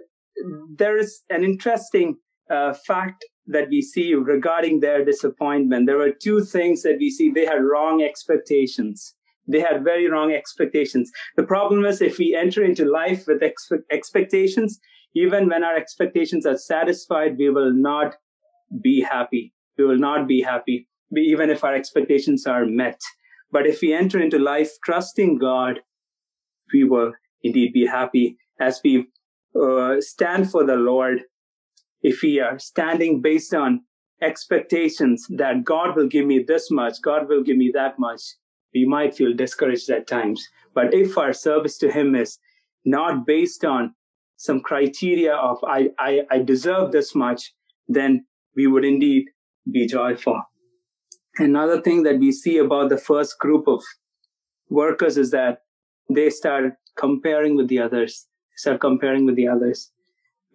there 0.77 0.97
is 0.97 1.21
an 1.29 1.43
interesting 1.43 2.17
uh, 2.49 2.73
fact 2.73 3.25
that 3.47 3.69
we 3.69 3.81
see 3.81 4.13
regarding 4.13 4.79
their 4.79 5.03
disappointment. 5.03 5.87
There 5.87 5.97
were 5.97 6.11
two 6.11 6.43
things 6.43 6.83
that 6.83 6.97
we 6.99 7.09
see. 7.09 7.31
They 7.31 7.45
had 7.45 7.63
wrong 7.63 8.01
expectations. 8.03 9.15
They 9.47 9.59
had 9.59 9.83
very 9.83 10.09
wrong 10.09 10.31
expectations. 10.33 11.11
The 11.35 11.43
problem 11.43 11.85
is 11.85 12.01
if 12.01 12.17
we 12.17 12.35
enter 12.35 12.63
into 12.63 12.85
life 12.85 13.25
with 13.27 13.43
expectations, 13.91 14.79
even 15.15 15.47
when 15.47 15.63
our 15.63 15.75
expectations 15.75 16.45
are 16.45 16.57
satisfied, 16.57 17.37
we 17.37 17.49
will 17.49 17.73
not 17.73 18.15
be 18.81 19.01
happy. 19.01 19.53
We 19.77 19.85
will 19.85 19.97
not 19.97 20.27
be 20.27 20.41
happy, 20.41 20.87
even 21.15 21.49
if 21.49 21.63
our 21.63 21.73
expectations 21.73 22.45
are 22.45 22.65
met. 22.65 22.99
But 23.51 23.65
if 23.65 23.81
we 23.81 23.93
enter 23.93 24.19
into 24.19 24.37
life 24.37 24.71
trusting 24.83 25.37
God, 25.37 25.79
we 26.73 26.83
will 26.83 27.13
indeed 27.43 27.73
be 27.73 27.85
happy 27.85 28.37
as 28.59 28.81
we 28.83 29.07
uh, 29.59 29.95
stand 30.01 30.51
for 30.51 30.65
the 30.65 30.75
Lord 30.75 31.21
if 32.05 32.21
we 32.21 32.39
are 32.39 32.59
standing 32.59 33.21
based 33.21 33.53
on 33.53 33.81
expectations 34.21 35.25
that 35.29 35.63
God 35.63 35.95
will 35.95 36.07
give 36.07 36.25
me 36.25 36.43
this 36.47 36.69
much, 36.69 37.01
God 37.01 37.27
will 37.27 37.43
give 37.43 37.57
me 37.57 37.71
that 37.73 37.97
much, 37.97 38.21
we 38.73 38.85
might 38.85 39.15
feel 39.15 39.33
discouraged 39.33 39.89
at 39.89 40.07
times. 40.07 40.47
But 40.73 40.93
if 40.93 41.17
our 41.17 41.33
service 41.33 41.77
to 41.79 41.91
Him 41.91 42.13
is 42.15 42.37
not 42.85 43.25
based 43.25 43.65
on 43.65 43.95
some 44.37 44.59
criteria 44.59 45.33
of 45.33 45.57
I, 45.63 45.89
I, 45.99 46.21
I 46.29 46.39
deserve 46.39 46.91
this 46.91 47.15
much, 47.15 47.53
then 47.87 48.25
we 48.55 48.67
would 48.67 48.85
indeed 48.85 49.25
be 49.71 49.87
joyful. 49.87 50.41
Another 51.37 51.81
thing 51.81 52.03
that 52.03 52.19
we 52.19 52.31
see 52.31 52.57
about 52.57 52.89
the 52.89 52.97
first 52.97 53.37
group 53.39 53.67
of 53.67 53.83
workers 54.69 55.17
is 55.17 55.31
that 55.31 55.59
they 56.09 56.29
start 56.29 56.73
comparing 56.97 57.55
with 57.55 57.67
the 57.67 57.79
others, 57.79 58.27
start 58.55 58.79
comparing 58.79 59.25
with 59.25 59.35
the 59.35 59.47
others. 59.47 59.91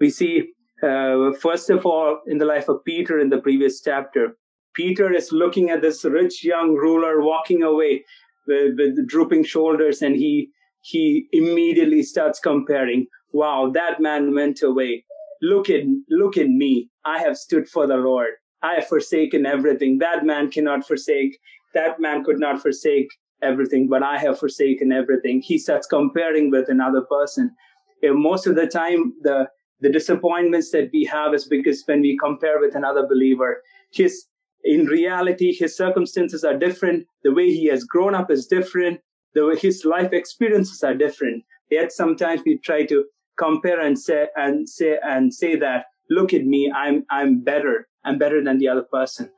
We 0.01 0.11
see 0.11 0.53
uh, 0.83 1.33
first 1.39 1.69
of 1.69 1.85
all, 1.85 2.21
in 2.27 2.39
the 2.39 2.47
life 2.47 2.69
of 2.69 2.85
Peter 2.85 3.19
in 3.19 3.29
the 3.29 3.39
previous 3.39 3.83
chapter, 3.83 4.37
Peter 4.75 5.13
is 5.13 5.33
looking 5.33 5.69
at 5.71 5.83
this 5.83 6.05
rich 6.05 6.45
young 6.45 6.75
ruler 6.75 7.21
walking 7.21 7.63
away 7.63 8.05
with, 8.47 8.75
with 8.79 9.09
drooping 9.09 9.45
shoulders, 9.45 10.01
and 10.01 10.17
he 10.17 10.51
he 10.83 11.27
immediately 11.33 12.03
starts 12.03 12.41
comparing. 12.41 13.07
Wow, 13.33 13.71
that 13.75 14.01
man 14.01 14.35
went 14.35 14.63
away. 14.63 15.05
Look 15.43 15.71
at 15.71 15.85
look 16.09 16.37
at 16.37 16.49
me. 16.49 16.91
I 17.05 17.19
have 17.21 17.37
stood 17.37 17.69
for 17.69 17.87
the 17.87 17.97
Lord. 17.97 18.31
I 18.63 18.75
have 18.75 18.89
forsaken 18.89 19.47
everything. 19.47 19.99
That 19.99 20.25
man 20.25 20.51
cannot 20.51 20.87
forsake. 20.87 21.39
That 21.75 22.01
man 22.01 22.25
could 22.25 22.39
not 22.39 22.61
forsake 22.61 23.09
everything, 23.43 23.89
but 23.89 24.03
I 24.03 24.19
have 24.19 24.39
forsaken 24.39 24.93
everything. 24.93 25.41
He 25.41 25.59
starts 25.59 25.87
comparing 25.87 26.51
with 26.51 26.69
another 26.69 27.03
person. 27.03 27.55
Most 28.03 28.47
of 28.47 28.55
the 28.57 28.67
time, 28.67 29.15
the 29.23 29.49
the 29.81 29.91
disappointments 29.91 30.71
that 30.73 30.91
we 30.93 31.05
have 31.05 31.33
is 31.33 31.49
because 31.49 31.83
when 31.87 32.03
we 32.03 32.19
compare 32.19 32.61
with 32.61 32.75
another 32.75 33.07
believer, 33.07 33.63
his 33.93 34.27
in 34.63 34.85
reality 34.87 35.55
his 35.55 35.77
circumstances 35.77 36.45
are 36.45 36.59
different. 36.59 37.07
The 37.25 37.33
way 37.33 37.47
he 37.47 37.67
has 37.67 37.85
grown 37.85 38.15
up 38.15 38.31
is 38.31 38.47
different. 38.47 39.01
The 39.35 39.47
way 39.47 39.57
his 39.57 39.85
life 39.85 40.13
experiences 40.13 40.83
are 40.83 40.95
different. 40.95 41.45
Yet 41.71 41.93
sometimes 41.93 42.43
we 42.45 42.59
try 42.59 42.85
to 42.87 43.05
compare 43.41 43.81
and 43.81 43.99
say 43.99 44.27
and 44.37 44.69
say 44.69 44.99
and 45.03 45.35
say 45.35 45.57
that 45.57 45.87
look 46.11 46.35
at 46.35 46.45
me, 46.45 46.71
I'm 46.75 47.05
I'm 47.11 47.41
better. 47.43 47.89
I'm 48.05 48.19
better 48.19 48.43
than 48.43 48.59
the 48.59 48.69
other 48.69 48.87
person. 48.93 49.31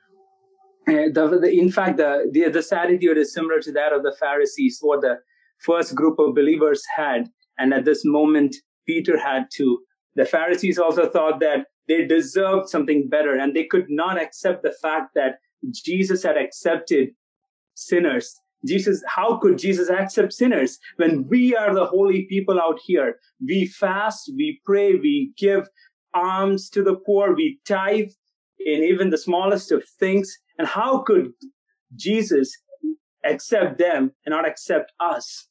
Uh, 0.89 1.07
the, 1.15 1.39
the, 1.41 1.51
in 1.51 1.71
fact, 1.71 1.97
the, 1.99 2.29
the 2.33 2.49
this 2.49 2.73
attitude 2.73 3.17
is 3.17 3.33
similar 3.33 3.61
to 3.61 3.73
that 3.73 3.93
of 3.93 4.03
the 4.03 4.15
Pharisees, 4.19 4.79
what 4.81 5.01
the 5.01 5.19
first 5.59 5.95
group 5.95 6.19
of 6.19 6.35
believers 6.35 6.83
had, 6.97 7.29
and 7.59 7.73
at 7.73 7.85
this 7.85 8.03
moment, 8.05 8.57
Peter 8.87 9.17
had 9.19 9.47
to 9.55 9.79
the 10.15 10.25
Pharisees 10.25 10.79
also 10.79 11.09
thought 11.09 11.41
that 11.41 11.67
they 11.89 12.05
deserved 12.05 12.69
something 12.69 13.09
better 13.09 13.35
and 13.35 13.55
they 13.55 13.65
could 13.65 13.87
not 13.89 14.21
accept 14.21 14.63
the 14.63 14.75
fact 14.83 15.11
that 15.15 15.39
Jesus 15.73 16.23
had 16.23 16.37
accepted 16.37 17.11
sinners. 17.75 18.39
Jesus, 18.67 19.03
how 19.07 19.39
could 19.39 19.59
Jesus 19.59 19.89
accept 19.89 20.33
sinners 20.33 20.79
when 20.97 21.27
we 21.29 21.55
are 21.57 21.75
the 21.75 21.87
holy 21.87 22.27
people 22.29 22.61
out 22.61 22.79
here? 22.85 23.17
We 23.45 23.67
fast, 23.67 24.31
we 24.37 24.61
pray, 24.65 24.95
we 24.95 25.33
give 25.37 25.69
alms 26.15 26.69
to 26.71 26.83
the 26.83 26.95
poor, 26.95 27.35
we 27.35 27.59
tithe 27.67 28.11
in 28.61 28.85
even 28.85 29.11
the 29.11 29.19
smallest 29.19 29.73
of 29.73 29.85
things. 29.99 30.39
And 30.59 30.69
how 30.69 31.03
could 31.03 31.33
Jesus 31.97 32.57
accept 33.25 33.79
them 33.79 34.13
and 34.25 34.33
not 34.33 34.47
accept 34.47 34.93
us? 35.01 35.49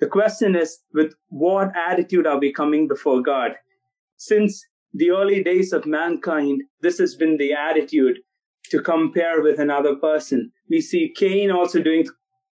The 0.00 0.06
question 0.06 0.56
is, 0.56 0.78
with 0.94 1.14
what 1.28 1.68
attitude 1.76 2.26
are 2.26 2.38
we 2.38 2.52
coming 2.52 2.88
before 2.88 3.22
God? 3.22 3.52
Since 4.16 4.64
the 4.92 5.10
early 5.10 5.42
days 5.42 5.72
of 5.72 5.86
mankind, 5.86 6.62
this 6.80 6.98
has 6.98 7.14
been 7.14 7.36
the 7.36 7.52
attitude 7.52 8.18
to 8.70 8.80
compare 8.80 9.42
with 9.42 9.58
another 9.58 9.96
person. 9.96 10.52
We 10.68 10.80
see 10.80 11.12
Cain 11.16 11.50
also 11.50 11.82
doing 11.82 12.06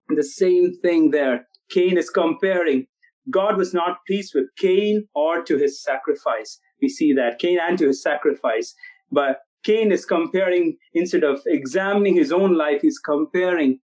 the 0.09 0.25
same 0.25 0.75
thing 0.81 1.11
there. 1.11 1.47
Cain 1.71 1.97
is 1.97 2.11
comparing. 2.11 2.87
God 3.31 3.57
was 3.57 3.73
not 3.73 3.99
pleased 4.07 4.33
with 4.35 4.47
Cain 4.59 5.07
or 5.15 5.43
to 5.43 5.57
his 5.57 5.83
sacrifice. 5.83 6.59
We 6.83 6.89
see 6.89 7.13
that 7.15 7.39
Cain 7.39 7.59
and 7.61 7.79
to 7.79 7.89
his 7.89 8.03
sacrifice. 8.03 8.75
But 9.13 9.41
Cain 9.63 9.93
is 9.93 10.05
comparing, 10.05 10.79
instead 10.95 11.23
of 11.23 11.41
examining 11.47 12.17
his 12.17 12.33
own 12.33 12.57
life, 12.57 12.81
he's 12.83 12.99
comparing 12.99 13.79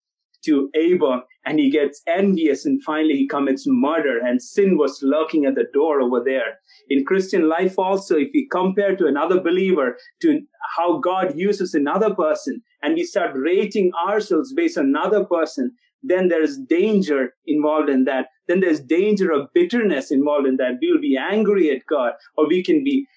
to 0.45 0.69
Abel 0.75 1.23
and 1.45 1.59
he 1.59 1.69
gets 1.69 2.01
envious 2.07 2.65
and 2.65 2.81
finally 2.83 3.15
he 3.15 3.27
commits 3.27 3.65
murder 3.67 4.19
and 4.19 4.41
sin 4.41 4.77
was 4.77 4.99
lurking 5.01 5.45
at 5.45 5.55
the 5.55 5.65
door 5.73 6.01
over 6.01 6.21
there. 6.23 6.59
In 6.89 7.05
Christian 7.05 7.49
life 7.49 7.77
also, 7.77 8.15
if 8.15 8.29
we 8.33 8.47
compare 8.51 8.95
to 8.95 9.07
another 9.07 9.41
believer 9.41 9.97
to 10.21 10.41
how 10.77 10.99
God 10.99 11.35
uses 11.35 11.73
another 11.73 12.13
person 12.13 12.61
and 12.81 12.95
we 12.95 13.03
start 13.03 13.31
rating 13.35 13.91
ourselves 14.07 14.53
based 14.53 14.77
on 14.77 14.85
another 14.85 15.25
person, 15.25 15.71
then 16.01 16.27
there 16.27 16.43
is 16.43 16.59
danger 16.69 17.33
involved 17.45 17.89
in 17.89 18.05
that. 18.05 18.27
Then 18.47 18.59
there's 18.59 18.81
danger 18.81 19.31
of 19.31 19.47
bitterness 19.53 20.11
involved 20.11 20.47
in 20.47 20.57
that. 20.57 20.79
We'll 20.81 20.99
be 20.99 21.17
angry 21.17 21.71
at 21.71 21.85
God 21.89 22.13
or 22.37 22.47
we 22.47 22.63
can 22.63 22.83
be 22.83 23.07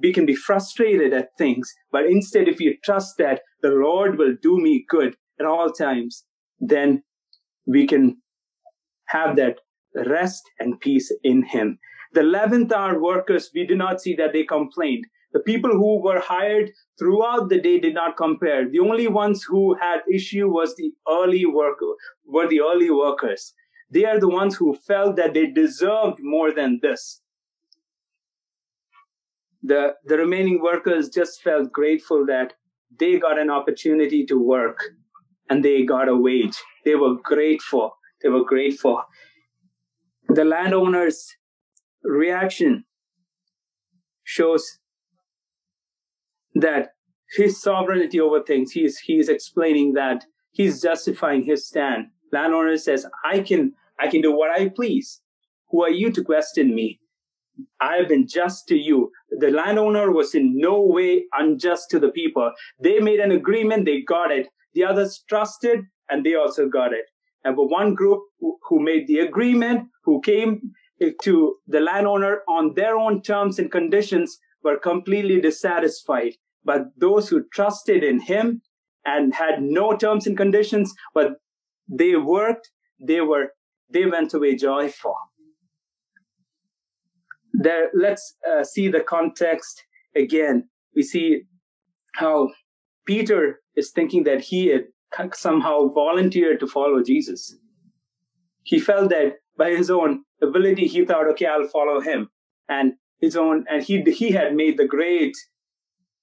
we 0.00 0.12
can 0.12 0.26
be 0.26 0.34
frustrated 0.34 1.12
at 1.12 1.36
things. 1.38 1.74
But 1.90 2.06
instead, 2.06 2.46
if 2.46 2.60
you 2.60 2.76
trust 2.84 3.16
that 3.18 3.40
the 3.62 3.70
Lord 3.70 4.16
will 4.16 4.36
do 4.40 4.58
me 4.58 4.84
good 4.88 5.16
at 5.40 5.46
all 5.46 5.72
times, 5.72 6.24
then 6.60 7.02
we 7.66 7.86
can 7.86 8.16
have 9.06 9.36
that 9.36 9.56
rest 9.94 10.42
and 10.58 10.80
peace 10.80 11.12
in 11.22 11.42
him. 11.42 11.78
The 12.12 12.20
11th 12.20 12.72
hour 12.72 13.00
workers, 13.00 13.50
we 13.54 13.66
do 13.66 13.76
not 13.76 14.00
see 14.00 14.14
that 14.16 14.32
they 14.32 14.44
complained. 14.44 15.06
The 15.32 15.40
people 15.40 15.70
who 15.70 16.00
were 16.02 16.20
hired 16.20 16.70
throughout 16.98 17.50
the 17.50 17.60
day 17.60 17.78
did 17.78 17.94
not 17.94 18.16
compare. 18.16 18.68
The 18.68 18.80
only 18.80 19.06
ones 19.06 19.44
who 19.46 19.74
had 19.74 20.00
issue 20.10 20.48
was 20.48 20.74
the 20.76 20.92
early 21.08 21.44
worker, 21.44 21.92
were 22.24 22.48
the 22.48 22.60
early 22.60 22.90
workers. 22.90 23.52
They 23.90 24.04
are 24.04 24.18
the 24.18 24.28
ones 24.28 24.56
who 24.56 24.74
felt 24.74 25.16
that 25.16 25.34
they 25.34 25.46
deserved 25.46 26.18
more 26.20 26.52
than 26.52 26.80
this. 26.80 27.20
The, 29.62 29.94
the 30.04 30.16
remaining 30.16 30.62
workers 30.62 31.08
just 31.08 31.42
felt 31.42 31.72
grateful 31.72 32.24
that 32.26 32.54
they 32.98 33.18
got 33.18 33.38
an 33.38 33.50
opportunity 33.50 34.24
to 34.26 34.40
work 34.40 34.78
and 35.50 35.64
they 35.64 35.84
got 35.84 36.08
a 36.08 36.16
wage. 36.16 36.56
They 36.86 36.94
were 36.94 37.16
grateful. 37.16 37.98
They 38.22 38.28
were 38.28 38.44
grateful. 38.44 39.02
The 40.28 40.44
landowners 40.44 41.34
reaction 42.04 42.84
shows 44.22 44.78
that 46.54 46.90
his 47.36 47.60
sovereignty 47.60 48.20
over 48.20 48.40
things, 48.40 48.70
he 48.70 48.84
is, 48.84 49.00
he 49.00 49.18
is 49.18 49.28
explaining 49.28 49.94
that 49.94 50.26
he's 50.52 50.80
justifying 50.80 51.42
his 51.42 51.66
stand. 51.66 52.06
Landowner 52.32 52.76
says, 52.76 53.04
I 53.24 53.40
can, 53.40 53.72
I 53.98 54.06
can 54.06 54.22
do 54.22 54.32
what 54.32 54.56
I 54.56 54.68
please. 54.68 55.20
Who 55.70 55.82
are 55.82 55.90
you 55.90 56.12
to 56.12 56.22
question 56.22 56.72
me? 56.72 57.00
I 57.80 57.96
have 57.96 58.08
been 58.08 58.28
just 58.28 58.68
to 58.68 58.76
you. 58.76 59.10
The 59.30 59.50
landowner 59.50 60.12
was 60.12 60.36
in 60.36 60.56
no 60.56 60.80
way 60.80 61.24
unjust 61.32 61.90
to 61.90 61.98
the 61.98 62.10
people. 62.10 62.52
They 62.80 63.00
made 63.00 63.18
an 63.18 63.32
agreement, 63.32 63.86
they 63.86 64.02
got 64.02 64.30
it. 64.30 64.48
The 64.74 64.84
others 64.84 65.24
trusted, 65.28 65.86
and 66.08 66.24
they 66.24 66.34
also 66.34 66.68
got 66.68 66.92
it. 66.92 67.06
And 67.44 67.54
for 67.54 67.68
one 67.68 67.94
group 67.94 68.22
who 68.40 68.80
made 68.80 69.06
the 69.06 69.20
agreement, 69.20 69.88
who 70.04 70.20
came 70.20 70.72
to 71.22 71.56
the 71.66 71.80
landowner 71.80 72.40
on 72.48 72.74
their 72.74 72.96
own 72.96 73.22
terms 73.22 73.58
and 73.58 73.70
conditions, 73.70 74.38
were 74.62 74.78
completely 74.78 75.40
dissatisfied. 75.40 76.32
But 76.64 76.86
those 76.96 77.28
who 77.28 77.44
trusted 77.52 78.02
in 78.02 78.20
him 78.20 78.62
and 79.04 79.34
had 79.34 79.62
no 79.62 79.96
terms 79.96 80.26
and 80.26 80.36
conditions, 80.36 80.92
but 81.14 81.34
they 81.88 82.16
worked, 82.16 82.70
they 83.00 83.20
were, 83.20 83.52
they 83.88 84.06
went 84.06 84.34
away 84.34 84.56
joyful. 84.56 85.14
There, 87.52 87.90
let's 87.94 88.34
uh, 88.50 88.64
see 88.64 88.88
the 88.88 89.00
context 89.00 89.84
again. 90.16 90.68
We 90.96 91.04
see 91.04 91.42
how 92.16 92.50
Peter 93.06 93.60
is 93.76 93.92
thinking 93.92 94.24
that 94.24 94.40
he 94.40 94.76
somehow 95.34 95.88
volunteered 95.88 96.60
to 96.60 96.66
follow 96.66 97.02
Jesus. 97.02 97.56
He 98.62 98.78
felt 98.78 99.10
that 99.10 99.36
by 99.56 99.70
his 99.70 99.90
own 99.90 100.24
ability, 100.42 100.86
he 100.86 101.04
thought, 101.04 101.28
okay, 101.30 101.46
I'll 101.46 101.68
follow 101.68 102.00
him. 102.00 102.30
And 102.68 102.94
his 103.20 103.36
own, 103.36 103.64
and 103.70 103.82
he, 103.82 104.02
he 104.02 104.32
had 104.32 104.54
made 104.54 104.76
the 104.76 104.86
great 104.86 105.36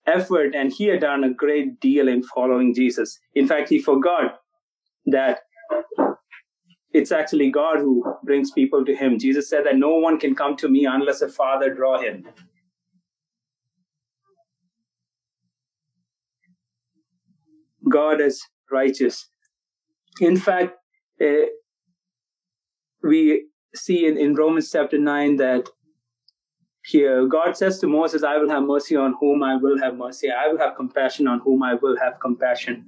effort 0.05 0.53
and 0.53 0.71
he 0.71 0.85
had 0.85 0.99
done 0.99 1.23
a 1.23 1.33
great 1.33 1.79
deal 1.79 2.07
in 2.07 2.23
following 2.23 2.73
Jesus. 2.73 3.19
In 3.33 3.47
fact, 3.47 3.69
he 3.69 3.79
forgot 3.79 4.39
that 5.05 5.39
it's 6.91 7.11
actually 7.11 7.49
God 7.49 7.79
who 7.79 8.03
brings 8.23 8.51
people 8.51 8.85
to 8.85 8.95
him. 8.95 9.17
Jesus 9.17 9.49
said 9.49 9.65
that 9.65 9.77
no 9.77 9.95
one 9.95 10.19
can 10.19 10.35
come 10.35 10.55
to 10.57 10.69
me 10.69 10.85
unless 10.85 11.21
a 11.21 11.27
father 11.27 11.73
draw 11.73 11.99
him. 11.99 12.25
God 17.89 18.21
is 18.21 18.45
righteous. 18.71 19.29
In 20.19 20.37
fact, 20.37 20.77
uh, 21.21 21.47
we 23.01 23.47
see 23.75 24.05
in, 24.05 24.17
in 24.17 24.35
Romans 24.35 24.71
chapter 24.71 24.97
9 24.97 25.37
that 25.37 25.69
here 26.85 27.25
God 27.27 27.55
says 27.55 27.79
to 27.79 27.87
Moses, 27.87 28.23
I 28.23 28.37
will 28.37 28.49
have 28.49 28.63
mercy 28.63 28.95
on 28.95 29.15
whom 29.19 29.41
I 29.43 29.55
will 29.55 29.79
have 29.79 29.95
mercy. 29.95 30.29
I 30.29 30.47
will 30.47 30.57
have 30.57 30.75
compassion 30.75 31.27
on 31.27 31.39
whom 31.39 31.63
I 31.63 31.75
will 31.75 31.97
have 31.97 32.19
compassion. 32.19 32.85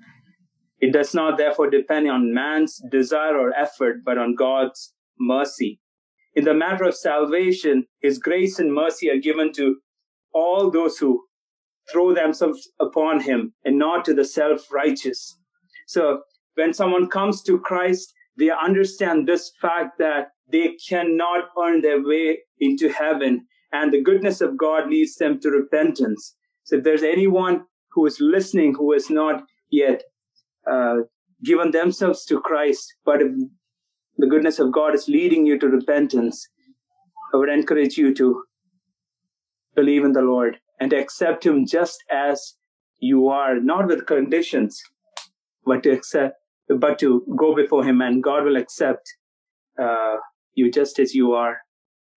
It 0.79 0.91
does 0.91 1.13
not 1.13 1.37
therefore 1.37 1.69
depend 1.69 2.09
on 2.09 2.33
man's 2.33 2.81
desire 2.91 3.37
or 3.37 3.53
effort, 3.55 4.03
but 4.03 4.17
on 4.17 4.35
God's 4.35 4.93
mercy. 5.17 5.79
In 6.35 6.43
the 6.43 6.53
matter 6.53 6.83
of 6.83 6.95
salvation, 6.95 7.85
his 8.01 8.19
grace 8.19 8.59
and 8.59 8.73
mercy 8.73 9.09
are 9.09 9.17
given 9.17 9.53
to 9.53 9.77
all 10.33 10.69
those 10.69 10.97
who 10.97 11.23
throw 11.89 12.13
themselves 12.13 12.69
upon 12.79 13.21
him 13.21 13.53
and 13.63 13.77
not 13.77 14.03
to 14.05 14.13
the 14.13 14.25
self 14.25 14.71
righteous. 14.71 15.37
So 15.85 16.21
when 16.55 16.73
someone 16.73 17.09
comes 17.09 17.41
to 17.43 17.59
Christ, 17.59 18.13
they 18.37 18.49
understand 18.49 19.27
this 19.27 19.51
fact 19.61 19.97
that 19.99 20.29
they 20.51 20.75
cannot 20.87 21.49
earn 21.61 21.81
their 21.81 22.03
way 22.03 22.39
into 22.59 22.89
heaven 22.89 23.45
and 23.71 23.93
the 23.93 24.01
goodness 24.01 24.41
of 24.41 24.57
God 24.57 24.89
leads 24.89 25.15
them 25.15 25.39
to 25.41 25.49
repentance. 25.49 26.35
So 26.63 26.77
if 26.77 26.83
there's 26.83 27.03
anyone 27.03 27.65
who 27.91 28.05
is 28.05 28.17
listening 28.19 28.73
who 28.75 28.93
has 28.93 29.09
not 29.09 29.43
yet 29.69 30.03
uh, 30.69 30.97
given 31.43 31.71
themselves 31.71 32.25
to 32.25 32.39
Christ, 32.39 32.93
but 33.05 33.21
if 33.21 33.31
the 34.17 34.27
goodness 34.27 34.59
of 34.59 34.71
God 34.71 34.95
is 34.95 35.07
leading 35.07 35.45
you 35.45 35.59
to 35.59 35.67
repentance, 35.67 36.47
I 37.33 37.37
would 37.37 37.49
encourage 37.49 37.97
you 37.97 38.13
to 38.15 38.43
believe 39.75 40.05
in 40.05 40.13
the 40.13 40.21
Lord 40.21 40.57
and 40.79 40.93
accept 40.93 41.45
Him 41.45 41.65
just 41.65 42.01
as 42.09 42.55
you 42.99 43.27
are, 43.27 43.59
not 43.59 43.87
with 43.87 44.05
conditions, 44.05 44.81
but 45.65 45.83
to 45.83 45.91
accept, 45.91 46.35
but 46.67 46.99
to 46.99 47.25
go 47.37 47.55
before 47.55 47.83
Him, 47.83 48.01
and 48.01 48.23
God 48.23 48.45
will 48.45 48.57
accept 48.57 49.01
uh, 49.81 50.15
you 50.53 50.71
just 50.71 50.99
as 50.99 51.13
you 51.13 51.33
are. 51.33 51.57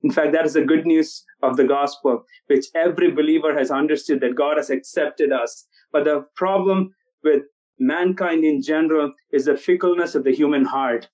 In 0.02 0.12
fact, 0.12 0.32
that 0.32 0.46
is 0.46 0.52
the 0.52 0.62
good 0.62 0.86
news 0.86 1.24
of 1.42 1.56
the 1.56 1.64
gospel, 1.64 2.24
which 2.46 2.66
every 2.74 3.10
believer 3.10 3.56
has 3.58 3.70
understood 3.70 4.20
that 4.20 4.36
God 4.36 4.56
has 4.56 4.70
accepted 4.70 5.32
us. 5.32 5.66
But 5.92 6.04
the 6.04 6.24
problem 6.36 6.90
with 7.24 7.42
mankind 7.80 8.44
in 8.44 8.62
general 8.62 9.12
is 9.32 9.46
the 9.46 9.56
fickleness 9.56 10.14
of 10.14 10.24
the 10.24 10.34
human 10.34 10.64
heart. 10.64 11.08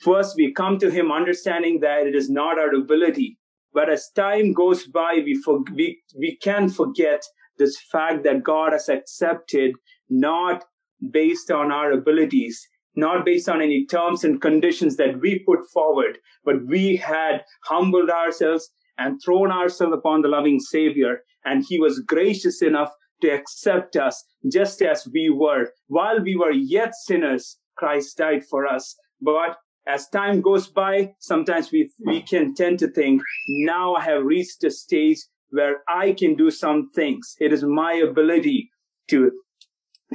First, 0.00 0.34
we 0.36 0.52
come 0.52 0.78
to 0.78 0.90
Him 0.90 1.12
understanding 1.12 1.78
that 1.80 2.06
it 2.06 2.16
is 2.16 2.28
not 2.28 2.58
our 2.58 2.74
ability. 2.74 3.38
But 3.72 3.88
as 3.88 4.10
time 4.14 4.52
goes 4.52 4.86
by, 4.86 5.22
we, 5.24 5.40
for, 5.44 5.60
we, 5.72 6.02
we 6.18 6.36
can 6.42 6.68
forget 6.68 7.22
this 7.58 7.78
fact 7.90 8.24
that 8.24 8.42
God 8.42 8.72
has 8.72 8.88
accepted 8.88 9.74
not 10.10 10.64
based 11.10 11.50
on 11.50 11.72
our 11.72 11.92
abilities, 11.92 12.66
not 12.94 13.24
based 13.24 13.48
on 13.48 13.62
any 13.62 13.86
terms 13.86 14.24
and 14.24 14.40
conditions 14.40 14.96
that 14.96 15.20
we 15.20 15.38
put 15.40 15.60
forward, 15.72 16.18
but 16.44 16.66
we 16.66 16.96
had 16.96 17.44
humbled 17.64 18.10
ourselves 18.10 18.70
and 18.98 19.20
thrown 19.24 19.50
ourselves 19.50 19.94
upon 19.94 20.22
the 20.22 20.28
loving 20.28 20.60
Savior. 20.60 21.22
And 21.44 21.64
he 21.68 21.80
was 21.80 22.00
gracious 22.00 22.62
enough 22.62 22.90
to 23.22 23.28
accept 23.28 23.96
us 23.96 24.22
just 24.52 24.82
as 24.82 25.08
we 25.12 25.30
were. 25.30 25.70
While 25.86 26.20
we 26.20 26.36
were 26.36 26.52
yet 26.52 26.94
sinners, 26.94 27.58
Christ 27.76 28.18
died 28.18 28.44
for 28.44 28.66
us. 28.66 28.96
But 29.20 29.56
as 29.86 30.08
time 30.08 30.40
goes 30.40 30.68
by, 30.68 31.14
sometimes 31.18 31.72
we, 31.72 31.90
we 32.06 32.22
can 32.22 32.54
tend 32.54 32.78
to 32.80 32.88
think, 32.88 33.22
now 33.48 33.94
I 33.94 34.04
have 34.04 34.24
reached 34.24 34.62
a 34.64 34.70
stage 34.70 35.18
where 35.50 35.82
I 35.88 36.12
can 36.12 36.34
do 36.34 36.50
some 36.50 36.90
things. 36.94 37.34
It 37.40 37.52
is 37.52 37.64
my 37.64 37.94
ability 37.94 38.70
to, 39.08 39.32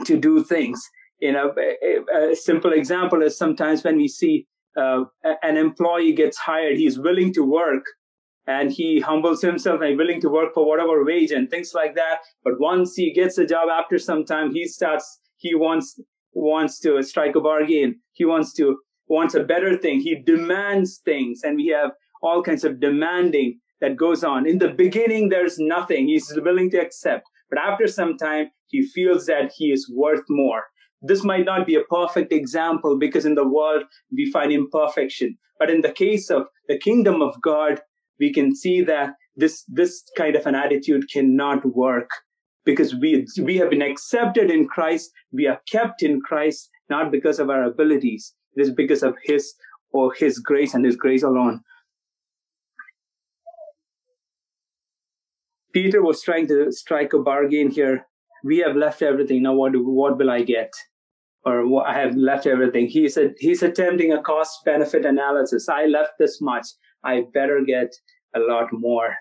to 0.05 0.17
do 0.17 0.43
things. 0.43 0.81
You 1.19 1.31
know, 1.31 1.53
a, 1.57 2.31
a 2.31 2.36
simple 2.36 2.73
example 2.73 3.21
is 3.23 3.38
sometimes 3.38 3.83
when 3.83 3.97
we 3.97 4.07
see 4.07 4.45
uh, 4.77 5.05
an 5.41 5.57
employee 5.57 6.13
gets 6.13 6.38
hired, 6.38 6.77
he's 6.77 6.99
willing 6.99 7.33
to 7.33 7.43
work 7.43 7.83
and 8.45 8.71
he 8.71 8.99
humbles 8.99 9.41
himself 9.41 9.81
and 9.81 9.97
willing 9.97 10.21
to 10.21 10.29
work 10.29 10.53
for 10.53 10.65
whatever 10.65 11.03
wage 11.03 11.31
and 11.31 11.49
things 11.49 11.73
like 11.73 11.95
that. 11.95 12.19
But 12.43 12.60
once 12.60 12.95
he 12.95 13.12
gets 13.13 13.38
a 13.38 13.45
job 13.45 13.69
after 13.69 13.97
some 13.97 14.23
time, 14.23 14.53
he 14.53 14.67
starts, 14.67 15.19
he 15.38 15.55
wants, 15.55 15.99
wants 16.33 16.79
to 16.81 17.01
strike 17.03 17.36
a 17.36 17.41
bargain. 17.41 17.99
He 18.13 18.25
wants 18.25 18.53
to, 18.53 18.77
wants 19.07 19.33
a 19.36 19.43
better 19.43 19.77
thing. 19.77 19.99
He 19.99 20.15
demands 20.15 21.01
things 21.03 21.41
and 21.43 21.57
we 21.57 21.67
have 21.67 21.91
all 22.21 22.41
kinds 22.41 22.63
of 22.63 22.79
demanding 22.79 23.60
that 23.81 23.97
goes 23.97 24.23
on. 24.23 24.47
In 24.47 24.60
the 24.60 24.69
beginning, 24.69 25.29
there's 25.29 25.60
nothing 25.60 26.07
he's 26.07 26.31
willing 26.38 26.71
to 26.71 26.77
accept. 26.77 27.27
But 27.49 27.60
after 27.60 27.88
some 27.88 28.17
time, 28.17 28.51
he 28.67 28.86
feels 28.86 29.25
that 29.25 29.51
he 29.55 29.71
is 29.71 29.91
worth 29.93 30.23
more. 30.29 30.63
This 31.01 31.23
might 31.23 31.45
not 31.45 31.67
be 31.67 31.75
a 31.75 31.83
perfect 31.83 32.33
example 32.33 32.97
because 32.97 33.25
in 33.25 33.36
the 33.36 33.47
world 33.47 33.83
we 34.12 34.31
find 34.31 34.51
imperfection. 34.51 35.38
But 35.60 35.69
in 35.69 35.81
the 35.81 35.91
case 35.91 36.29
of 36.29 36.47
the 36.67 36.77
kingdom 36.77 37.21
of 37.21 37.41
God, 37.41 37.81
we 38.19 38.33
can 38.33 38.55
see 38.55 38.81
that 38.81 39.12
this, 39.36 39.63
this 39.67 40.03
kind 40.17 40.36
of 40.36 40.45
an 40.45 40.55
attitude 40.55 41.05
cannot 41.12 41.63
work 41.65 42.10
because 42.65 42.95
we, 42.95 43.25
we 43.41 43.57
have 43.57 43.69
been 43.69 43.81
accepted 43.81 44.51
in 44.51 44.67
Christ. 44.67 45.12
We 45.31 45.47
are 45.47 45.62
kept 45.71 46.03
in 46.03 46.19
Christ, 46.21 46.69
not 46.89 47.12
because 47.12 47.39
of 47.39 47.49
our 47.49 47.63
abilities. 47.63 48.33
It 48.55 48.62
is 48.62 48.73
because 48.73 49.03
of 49.03 49.15
His 49.23 49.53
or 49.91 50.13
His 50.13 50.39
grace 50.39 50.73
and 50.73 50.83
His 50.83 50.95
grace 50.95 51.23
alone. 51.23 51.62
Peter 55.77 56.01
was 56.01 56.23
trying 56.23 56.47
to 56.47 56.71
strike 56.71 57.13
a 57.13 57.19
bargain 57.19 57.69
here. 57.69 58.07
We 58.43 58.57
have 58.65 58.75
left 58.75 59.03
everything. 59.03 59.43
Now 59.43 59.53
what, 59.53 59.73
what 59.75 60.17
will 60.17 60.31
I 60.31 60.41
get? 60.41 60.73
Or 61.45 61.85
I 61.85 61.93
have 61.93 62.15
left 62.15 62.47
everything. 62.47 62.87
He 62.87 63.07
said 63.07 63.35
he's 63.37 63.61
attempting 63.61 64.11
a 64.11 64.23
cost 64.23 64.65
benefit 64.65 65.05
analysis. 65.05 65.69
I 65.69 65.85
left 65.85 66.13
this 66.17 66.41
much. 66.41 66.65
I 67.03 67.25
better 67.31 67.61
get 67.63 67.93
a 68.35 68.39
lot 68.39 68.69
more. 68.71 69.17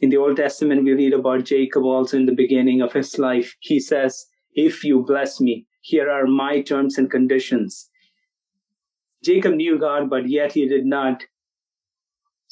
In 0.00 0.10
the 0.10 0.16
Old 0.16 0.36
Testament, 0.36 0.84
we 0.84 0.92
read 0.92 1.12
about 1.12 1.44
Jacob 1.44 1.82
also 1.82 2.16
in 2.16 2.26
the 2.26 2.36
beginning 2.36 2.82
of 2.82 2.92
his 2.92 3.18
life. 3.18 3.56
He 3.58 3.80
says, 3.80 4.26
If 4.52 4.84
you 4.84 5.04
bless 5.04 5.40
me, 5.40 5.66
here 5.80 6.08
are 6.08 6.26
my 6.28 6.62
terms 6.62 6.98
and 6.98 7.10
conditions. 7.10 7.90
Jacob 9.24 9.54
knew 9.54 9.76
God, 9.76 10.08
but 10.08 10.28
yet 10.28 10.52
he 10.52 10.68
did 10.68 10.86
not 10.86 11.24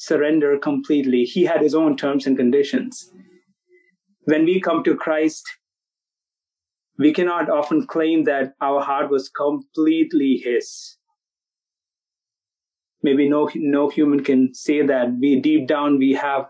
surrender 0.01 0.59
completely. 0.59 1.25
He 1.25 1.45
had 1.45 1.61
his 1.61 1.75
own 1.75 1.95
terms 1.95 2.27
and 2.27 2.35
conditions. 2.35 3.13
When 4.25 4.47
we 4.47 4.59
come 4.59 4.83
to 4.85 4.97
Christ, 4.97 5.47
we 6.99 7.13
cannot 7.13 7.51
often 7.51 7.87
claim 7.87 8.25
that 8.25 8.55
our 8.63 8.81
heart 8.81 9.11
was 9.11 9.29
completely 9.29 10.41
His 10.43 10.97
maybe 13.03 13.29
no 13.29 13.49
no 13.55 13.89
human 13.89 14.23
can 14.23 14.55
say 14.55 14.83
that 14.87 15.13
we 15.21 15.41
deep 15.41 15.67
down 15.67 15.99
we 15.99 16.13
have 16.13 16.47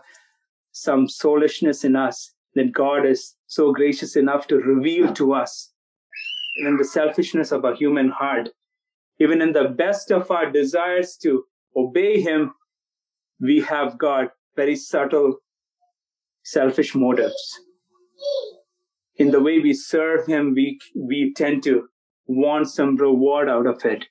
some 0.71 1.07
soulishness 1.07 1.85
in 1.85 1.95
us 1.95 2.33
that 2.55 2.73
god 2.73 3.05
is 3.05 3.35
so 3.47 3.71
gracious 3.71 4.17
enough 4.17 4.47
to 4.47 4.57
reveal 4.57 5.13
to 5.13 5.33
us 5.33 5.71
in 6.65 6.75
the 6.77 6.83
selfishness 6.83 7.53
of 7.53 7.63
a 7.63 7.75
human 7.75 8.09
heart 8.09 8.49
even 9.19 9.41
in 9.41 9.53
the 9.53 9.69
best 9.83 10.11
of 10.11 10.29
our 10.29 10.51
desires 10.51 11.15
to 11.15 11.45
obey 11.77 12.19
him 12.19 12.51
we 13.41 13.59
have 13.61 13.97
got 13.97 14.31
very 14.55 14.75
subtle 14.75 15.35
selfish 16.43 16.93
motives 16.95 17.59
in 19.15 19.31
the 19.31 19.41
way 19.41 19.59
we 19.59 19.73
serve 19.73 20.25
him 20.27 20.53
we 20.53 20.79
we 20.95 21.33
tend 21.35 21.63
to 21.63 21.87
want 22.27 22.69
some 22.69 22.95
reward 22.95 23.49
out 23.49 23.67
of 23.67 23.85
it 23.85 24.05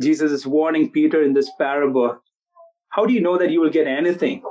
Jesus 0.00 0.32
is 0.32 0.46
warning 0.46 0.90
Peter 0.90 1.22
in 1.22 1.34
this 1.34 1.50
parable. 1.58 2.18
How 2.90 3.06
do 3.06 3.12
you 3.12 3.20
know 3.20 3.38
that 3.38 3.50
you 3.50 3.60
will 3.60 3.70
get 3.70 3.86
anything? 3.86 4.42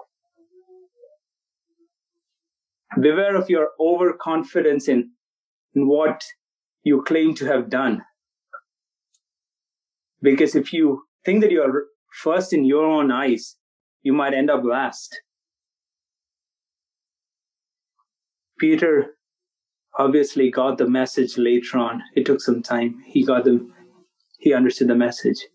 Beware 3.00 3.36
of 3.36 3.50
your 3.50 3.70
overconfidence 3.80 4.88
in, 4.88 5.12
in 5.76 5.88
what 5.88 6.24
you 6.84 7.02
claim 7.02 7.34
to 7.36 7.46
have 7.46 7.70
done. 7.70 8.04
Because 10.22 10.56
if 10.56 10.72
you 10.72 11.04
think 11.26 11.42
that 11.42 11.52
you 11.52 11.62
are 11.62 11.86
first 12.14 12.54
in 12.54 12.66
your 12.66 12.86
own 12.86 13.12
eyes, 13.12 13.58
you 14.02 14.14
might 14.14 14.34
end 14.34 14.50
up 14.50 14.64
last. 14.64 15.22
Peter 18.60 19.18
obviously 19.98 20.50
got 20.50 20.78
the 20.78 20.90
message 20.90 21.38
later 21.38 21.78
on. 21.78 22.02
It 22.16 22.26
took 22.26 22.42
some 22.42 22.62
time. 22.62 23.02
He 23.06 23.26
got 23.26 23.46
the 23.46 23.68
he 24.44 24.54
understood 24.54 24.90
the 24.90 24.96
message. 24.96 25.48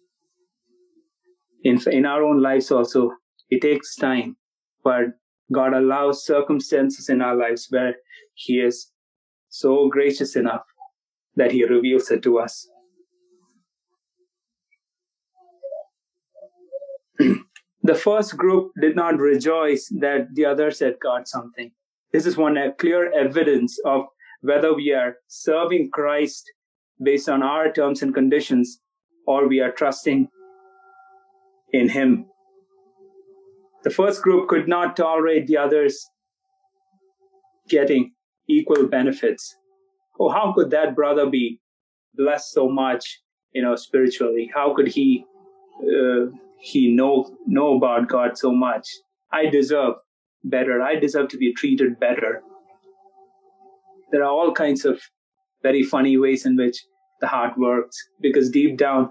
In, 1.63 1.79
in 1.93 2.07
our 2.07 2.25
own 2.25 2.41
lives 2.41 2.71
also, 2.71 3.13
it 3.51 3.61
takes 3.61 3.95
time, 3.97 4.37
but 4.83 5.09
God 5.53 5.75
allows 5.75 6.25
circumstances 6.25 7.11
in 7.11 7.21
our 7.21 7.37
lives 7.37 7.67
where 7.69 7.97
He 8.35 8.61
is 8.61 8.91
so 9.51 9.89
gracious 9.91 10.37
enough 10.37 10.63
that 11.37 11.53
He 11.53 11.65
reveals 11.65 12.11
it 12.11 12.23
to 12.23 12.39
us. 12.39 12.67
the 17.83 17.95
first 17.95 18.37
group 18.37 18.73
did 18.81 18.97
not 18.97 19.19
rejoice 19.19 19.89
that 20.01 20.29
the 20.35 20.45
others 20.45 20.81
had 20.81 20.99
got 21.01 21.29
something. 21.29 21.71
This 22.13 22.27
is 22.27 22.37
one 22.37 22.57
clear 22.79 23.13
evidence 23.13 23.79
of 23.85 24.07
whether 24.41 24.73
we 24.75 24.93
are 24.93 25.17
serving 25.27 25.91
Christ 25.91 26.51
based 27.03 27.29
on 27.29 27.43
our 27.43 27.73
terms 27.73 28.03
and 28.03 28.15
conditions, 28.15 28.81
or 29.27 29.49
we 29.49 29.61
are 29.61 29.73
trusting 29.73 30.29
in 31.73 31.89
Him. 31.89 32.27
The 33.85 33.91
first 33.91 34.23
group 34.23 34.49
could 34.49 34.69
not 34.69 34.97
tolerate 34.97 35.47
the 35.47 35.57
others 35.57 36.11
getting 37.69 38.13
equal 38.49 38.87
benefits. 38.87 39.57
Oh, 40.19 40.31
how 40.31 40.53
could 40.53 40.71
that 40.71 40.97
brother 40.97 41.27
be 41.27 41.61
blessed 42.15 42.53
so 42.53 42.69
much, 42.69 43.21
you 43.53 43.63
know, 43.63 43.77
spiritually? 43.77 44.51
How 44.53 44.75
could 44.75 44.89
he 44.89 45.25
uh, 45.83 46.27
he 46.61 46.93
know 46.95 47.37
know 47.47 47.77
about 47.77 48.09
God 48.09 48.37
so 48.37 48.53
much? 48.53 48.87
I 49.33 49.47
deserve 49.47 49.95
better. 50.45 50.81
I 50.83 50.97
deserve 50.97 51.29
to 51.29 51.39
be 51.39 51.53
treated 51.55 51.99
better. 52.01 52.43
There 54.11 54.23
are 54.23 54.31
all 54.31 54.53
kinds 54.53 54.85
of 54.85 55.01
very 55.63 55.83
funny 55.83 56.17
ways 56.17 56.47
in 56.47 56.57
which 56.57 56.85
the 57.21 57.27
heart 57.27 57.59
works 57.59 57.97
because 58.21 58.51
deep 58.51 58.79
down 58.79 59.11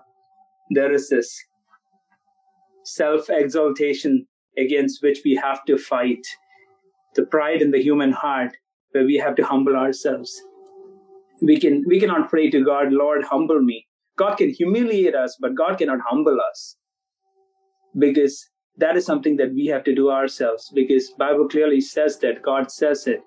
there 0.70 0.92
is 0.92 1.10
this 1.10 1.34
self 2.84 3.30
exaltation 3.30 4.26
against 4.58 5.04
which 5.04 5.20
we 5.24 5.36
have 5.36 5.64
to 5.66 5.78
fight, 5.78 6.26
the 7.16 7.26
pride 7.26 7.62
in 7.62 7.72
the 7.72 7.82
human 7.82 8.12
heart 8.12 8.52
where 8.92 9.06
we 9.06 9.16
have 9.18 9.36
to 9.36 9.46
humble 9.46 9.76
ourselves. 9.76 10.42
We 11.42 11.60
can 11.60 11.84
we 11.88 12.00
cannot 12.00 12.30
pray 12.30 12.50
to 12.50 12.64
God, 12.64 12.92
Lord, 12.92 13.24
humble 13.24 13.62
me. 13.62 13.86
God 14.18 14.36
can 14.38 14.50
humiliate 14.50 15.16
us, 15.16 15.38
but 15.40 15.56
God 15.56 15.78
cannot 15.78 16.00
humble 16.10 16.38
us. 16.50 16.76
Because 17.98 18.50
that 18.78 18.96
is 18.96 19.06
something 19.06 19.38
that 19.38 19.54
we 19.54 19.66
have 19.68 19.84
to 19.86 19.96
do 19.96 20.12
ourselves 20.12 20.72
because 20.76 21.10
bible 21.18 21.48
clearly 21.50 21.82
says 21.82 22.20
that 22.20 22.44
god 22.44 22.70
says 22.70 23.08
it 23.08 23.22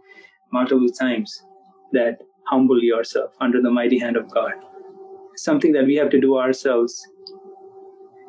multiple 0.53 0.89
times 0.89 1.43
that 1.93 2.19
humble 2.51 2.83
yourself 2.83 3.33
under 3.41 3.63
the 3.63 3.71
mighty 3.71 3.99
hand 3.99 4.17
of 4.17 4.31
God. 4.31 4.53
Something 5.37 5.73
that 5.73 5.87
we 5.87 5.95
have 5.97 6.11
to 6.11 6.21
do 6.21 6.37
ourselves 6.37 7.01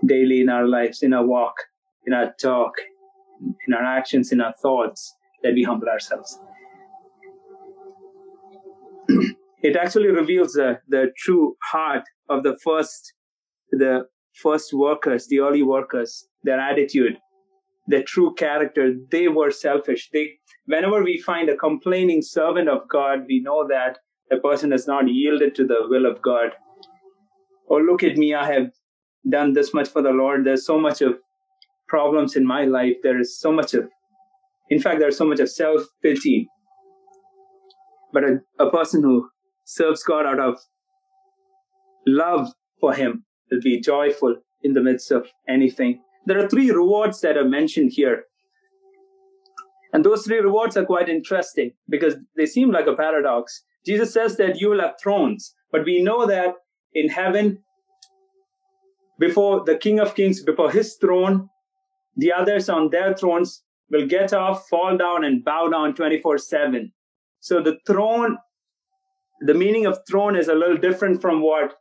daily 0.06 0.42
in 0.42 0.50
our 0.50 0.68
lives, 0.68 1.02
in 1.04 1.14
our 1.14 1.26
walk, 1.26 1.56
in 2.06 2.14
our 2.14 2.34
talk, 2.42 2.74
in 3.68 3.74
our 3.74 3.84
actions, 3.84 4.32
in 4.32 4.42
our 4.42 4.54
thoughts, 4.62 5.16
that 5.44 5.54
we 5.54 5.64
humble 5.64 5.90
ourselves. 5.90 6.40
it 9.64 9.76
actually 9.76 10.12
reveals 10.12 10.54
the, 10.54 10.80
the 10.88 11.12
true 11.18 11.56
heart 11.72 12.04
of 12.30 12.44
the 12.44 12.58
first, 12.64 13.14
the 13.72 14.06
first 14.34 14.74
workers, 14.74 15.28
the 15.28 15.40
early 15.40 15.64
workers, 15.64 16.28
their 16.44 16.60
attitude, 16.60 17.18
their 17.88 18.04
true 18.04 18.34
character. 18.36 18.94
They 19.12 19.28
were 19.28 19.52
selfish. 19.52 20.10
They 20.12 20.40
whenever 20.66 21.04
we 21.04 21.20
find 21.20 21.50
a 21.50 21.58
complaining 21.58 22.22
servant 22.22 22.70
of 22.70 22.88
God, 22.90 23.26
we 23.28 23.42
know 23.42 23.68
that 23.68 24.00
the 24.30 24.38
person 24.38 24.72
has 24.72 24.88
not 24.88 25.10
yielded 25.10 25.56
to 25.56 25.66
the 25.66 25.88
will 25.88 26.06
of 26.06 26.22
God. 26.22 26.52
Oh, 27.70 27.78
look 27.78 28.04
at 28.04 28.18
me, 28.18 28.34
I 28.34 28.52
have 28.52 28.72
done 29.30 29.54
this 29.54 29.74
much 29.74 29.90
for 29.90 30.02
the 30.02 30.12
Lord. 30.12 30.46
There's 30.46 30.66
so 30.66 30.80
much 30.80 31.02
of 31.02 31.16
problems 31.88 32.36
in 32.36 32.46
my 32.46 32.66
life. 32.66 32.96
There 33.04 33.20
is 33.20 33.38
so 33.38 33.52
much 33.52 33.74
of, 33.74 33.90
in 34.70 34.82
fact, 34.82 35.00
there's 35.00 35.18
so 35.18 35.26
much 35.26 35.40
of 35.40 35.50
self 35.50 35.82
pity. 36.02 36.48
But 38.14 38.24
a, 38.24 38.40
a 38.60 38.70
person 38.70 39.04
who 39.04 39.30
serves 39.66 40.04
God 40.04 40.26
out 40.26 40.40
of 40.40 40.58
love 42.06 42.52
for 42.80 42.94
Him 42.94 43.26
will 43.52 43.62
be 43.62 43.80
joyful 43.80 44.36
in 44.64 44.74
the 44.74 44.82
midst 44.82 45.12
of 45.12 45.28
anything. 45.48 46.02
There 46.26 46.44
are 46.44 46.48
three 46.48 46.72
rewards 46.72 47.22
that 47.22 47.38
are 47.38 47.48
mentioned 47.48 47.92
here 47.94 48.26
and 49.94 50.06
those 50.06 50.24
three 50.24 50.40
rewards 50.40 50.78
are 50.78 50.86
quite 50.86 51.10
interesting 51.10 51.72
because 51.90 52.16
they 52.38 52.46
seem 52.46 52.72
like 52.72 52.88
a 52.88 52.96
paradox. 52.96 53.64
Jesus 53.86 54.14
says 54.14 54.38
that 54.38 54.60
you 54.60 54.70
will 54.70 54.82
have 54.82 54.96
thrones, 55.02 55.54
but 55.72 55.86
we 55.86 56.02
know 56.02 56.26
that 56.26 56.56
in 56.94 57.10
heaven, 57.10 57.60
before 59.20 59.64
the 59.66 59.78
King 59.78 60.00
of 60.00 60.16
Kings, 60.16 60.42
before 60.42 60.72
his 60.72 60.96
throne, 60.96 61.50
the 62.16 62.32
others 62.32 62.70
on 62.70 62.90
their 62.90 63.14
thrones 63.14 63.64
will 63.90 64.08
get 64.08 64.34
off, 64.34 64.68
fall 64.70 64.98
down, 64.98 65.24
and 65.24 65.44
bow 65.44 65.68
down 65.68 65.94
24 65.94 66.38
7. 66.38 66.92
So 67.40 67.62
the 67.62 67.78
throne, 67.86 68.38
the 69.42 69.54
meaning 69.54 69.86
of 69.86 70.00
throne 70.10 70.36
is 70.36 70.48
a 70.48 70.56
little 70.56 70.78
different 70.78 71.22
from 71.22 71.42
what 71.42 71.76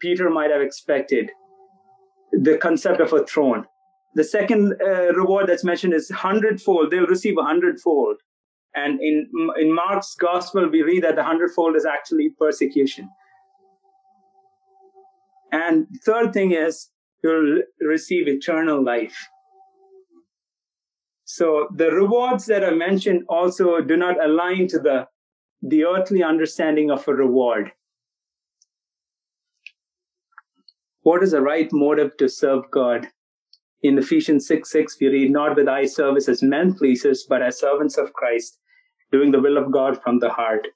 Peter 0.00 0.30
might 0.30 0.50
have 0.50 0.60
expected. 0.60 1.30
The 2.32 2.56
concept 2.58 3.00
of 3.00 3.12
a 3.12 3.24
throne. 3.24 3.66
The 4.14 4.24
second 4.24 4.74
uh, 4.82 5.12
reward 5.12 5.48
that's 5.48 5.64
mentioned 5.64 5.94
is 5.94 6.10
hundredfold. 6.10 6.90
They'll 6.90 7.06
receive 7.06 7.36
a 7.38 7.44
hundredfold. 7.44 8.16
And 8.74 9.00
in, 9.00 9.28
in 9.58 9.74
Mark's 9.74 10.14
gospel, 10.14 10.68
we 10.68 10.82
read 10.82 11.04
that 11.04 11.16
the 11.16 11.24
hundredfold 11.24 11.76
is 11.76 11.84
actually 11.84 12.30
persecution. 12.38 13.08
And 15.52 15.86
third 16.04 16.32
thing 16.32 16.52
is 16.52 16.90
you'll 17.22 17.62
receive 17.80 18.28
eternal 18.28 18.84
life. 18.84 19.28
So 21.24 21.68
the 21.74 21.90
rewards 21.92 22.46
that 22.46 22.64
are 22.64 22.74
mentioned 22.74 23.22
also 23.28 23.80
do 23.80 23.96
not 23.96 24.22
align 24.24 24.66
to 24.68 24.78
the, 24.78 25.06
the 25.62 25.84
earthly 25.84 26.22
understanding 26.22 26.90
of 26.90 27.06
a 27.06 27.14
reward. 27.14 27.72
What 31.02 31.22
is 31.22 31.30
the 31.30 31.40
right 31.40 31.68
motive 31.72 32.16
to 32.18 32.28
serve 32.28 32.70
God? 32.70 33.08
In 33.82 33.96
Ephesians 33.96 34.46
6 34.46 34.70
6, 34.70 34.96
we 35.00 35.08
read, 35.08 35.30
Not 35.30 35.56
with 35.56 35.68
eye 35.68 35.86
service 35.86 36.28
as 36.28 36.42
men 36.42 36.74
pleasers, 36.74 37.24
but 37.28 37.42
as 37.42 37.58
servants 37.58 37.96
of 37.96 38.12
Christ, 38.12 38.58
doing 39.10 39.30
the 39.30 39.40
will 39.40 39.56
of 39.56 39.72
God 39.72 40.02
from 40.02 40.18
the 40.18 40.28
heart. 40.28 40.68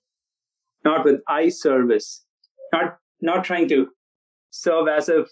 Not 0.84 1.04
with 1.04 1.20
eye 1.28 1.50
service, 1.50 2.24
not, 2.72 2.98
not 3.20 3.44
trying 3.44 3.68
to 3.68 3.88
serve 4.50 4.88
as 4.88 5.08
if, 5.08 5.28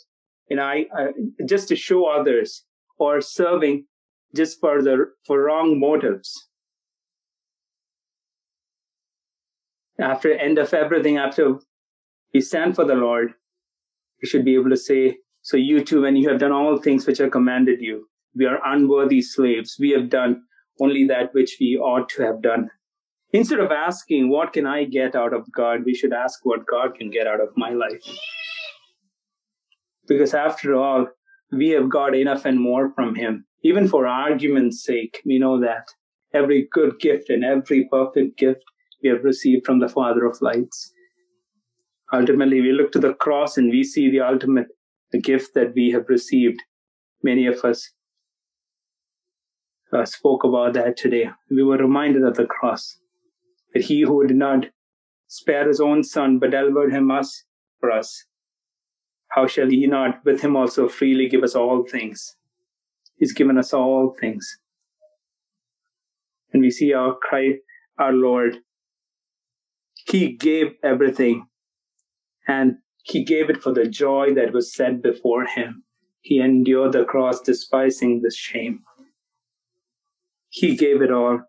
you 0.51 0.57
know, 0.57 0.65
I, 0.65 0.87
uh, 0.99 1.09
just 1.47 1.69
to 1.69 1.77
show 1.77 2.07
others, 2.07 2.65
or 2.99 3.21
serving 3.21 3.87
just 4.35 4.61
for 4.61 4.83
the 4.83 5.13
for 5.27 5.45
wrong 5.45 5.81
motives. 5.81 6.49
After 9.99 10.33
end 10.33 10.59
of 10.59 10.75
everything, 10.75 11.17
after 11.17 11.59
we 12.35 12.41
stand 12.41 12.75
for 12.75 12.85
the 12.85 12.95
Lord, 12.95 13.35
we 14.23 14.29
should 14.29 14.45
be 14.45 14.55
able 14.55 14.71
to 14.71 14.77
say, 14.77 15.19
so 15.43 15.57
you 15.57 15.85
too, 15.85 16.03
when 16.03 16.17
you 16.17 16.29
have 16.29 16.39
done 16.39 16.53
all 16.53 16.79
things 16.79 17.07
which 17.07 17.21
are 17.21 17.29
commanded 17.29 17.81
you, 17.81 18.07
we 18.35 18.47
are 18.47 18.61
unworthy 18.65 19.21
slaves. 19.21 19.77
We 19.79 19.91
have 19.91 20.09
done 20.09 20.43
only 20.81 21.07
that 21.09 21.35
which 21.35 21.57
we 21.61 21.77
ought 21.77 22.09
to 22.11 22.23
have 22.23 22.41
done. 22.41 22.71
Instead 23.33 23.61
of 23.61 23.73
asking, 23.73 24.31
what 24.31 24.53
can 24.53 24.67
I 24.67 24.85
get 24.85 25.15
out 25.15 25.35
of 25.35 25.51
God? 25.53 25.81
We 25.85 25.95
should 25.95 26.13
ask 26.13 26.41
what 26.45 26.67
God 26.67 26.95
can 26.95 27.11
get 27.11 27.27
out 27.27 27.41
of 27.41 27.49
my 27.57 27.71
life. 27.71 28.03
Because 30.07 30.35
after 30.35 30.75
all, 30.75 31.09
we 31.51 31.71
have 31.71 31.91
got 31.91 32.15
enough 32.15 32.45
and 32.45 32.61
more 32.61 32.93
from 32.95 33.15
Him. 33.15 33.47
Even 33.65 33.89
for 33.89 34.07
argument's 34.07 34.85
sake, 34.85 35.23
we 35.25 35.39
know 35.39 35.61
that 35.61 35.87
every 36.35 36.69
good 36.73 36.99
gift 37.01 37.31
and 37.31 37.45
every 37.45 37.89
perfect 37.91 38.39
gift 38.39 38.63
we 39.03 39.09
have 39.09 39.25
received 39.25 39.67
from 39.67 39.81
the 39.81 39.89
Father 39.89 40.25
of 40.25 40.41
lights. 40.41 40.93
Ultimately, 42.13 42.61
we 42.61 42.73
look 42.73 42.93
to 42.93 42.99
the 42.99 43.15
cross 43.15 43.57
and 43.57 43.71
we 43.71 43.83
see 43.83 44.11
the 44.11 44.21
ultimate 44.21 44.67
the 45.13 45.21
gift 45.21 45.55
that 45.55 45.75
we 45.75 45.91
have 45.91 46.09
received. 46.09 46.63
Many 47.23 47.47
of 47.47 47.65
us 47.65 47.91
uh, 49.93 50.05
spoke 50.05 50.43
about 50.45 50.73
that 50.75 50.97
today. 50.97 51.31
We 51.51 51.63
were 51.63 51.77
reminded 51.77 52.25
of 52.25 52.37
the 52.37 52.47
cross 52.47 52.99
that 53.75 53.85
he 53.85 54.03
who 54.03 54.27
did 54.27 54.37
not 54.37 54.67
spare 55.27 55.69
his 55.69 55.81
own 55.81 56.03
son 56.03 56.39
but 56.39 56.51
delivered 56.51 56.93
him 56.93 57.11
us 57.11 57.45
for 57.81 57.91
us, 57.91 58.27
how 59.29 59.47
shall 59.47 59.69
he 59.69 59.87
not 59.87 60.25
with 60.25 60.41
him 60.43 60.57
also 60.57 60.89
freely 60.89 61.29
give 61.29 61.43
us 61.43 61.55
all 61.55 61.85
things? 61.85 62.37
He's 63.17 63.33
given 63.33 63.59
us 63.59 63.73
all 63.73 64.15
things. 64.19 64.59
And 66.53 66.63
we 66.63 66.71
see 66.71 66.93
our 66.93 67.15
Christ, 67.15 67.61
our 67.99 68.13
Lord. 68.13 68.59
He 70.07 70.37
gave 70.37 70.75
everything 70.85 71.47
and 72.47 72.77
he 73.05 73.25
gave 73.25 73.51
it 73.51 73.63
for 73.63 73.73
the 73.73 73.87
joy 73.87 74.33
that 74.35 74.53
was 74.53 74.75
set 74.75 75.03
before 75.03 75.45
him. 75.45 75.85
He 76.21 76.39
endured 76.39 76.93
the 76.93 77.05
cross, 77.05 77.41
despising 77.41 78.23
the 78.23 78.31
shame. 78.31 78.81
He 80.49 80.77
gave 80.77 81.03
it 81.03 81.11
all 81.11 81.41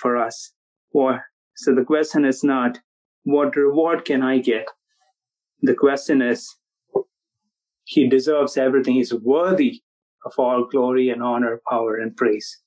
for 0.00 0.16
us. 0.16 0.52
So 0.94 1.74
the 1.74 1.84
question 1.84 2.24
is 2.24 2.42
not, 2.42 2.80
what 3.24 3.56
reward 3.56 4.04
can 4.04 4.22
I 4.22 4.38
get? 4.38 4.66
The 5.60 5.74
question 5.74 6.22
is, 6.22 6.56
he 7.84 8.08
deserves 8.08 8.56
everything. 8.56 8.94
He's 8.94 9.12
worthy 9.12 9.82
of 10.24 10.32
all 10.38 10.64
glory 10.64 11.10
and 11.10 11.22
honor, 11.22 11.60
power 11.68 11.96
and 11.96 12.16
praise. 12.16 12.60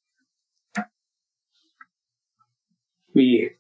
We 3.14 3.52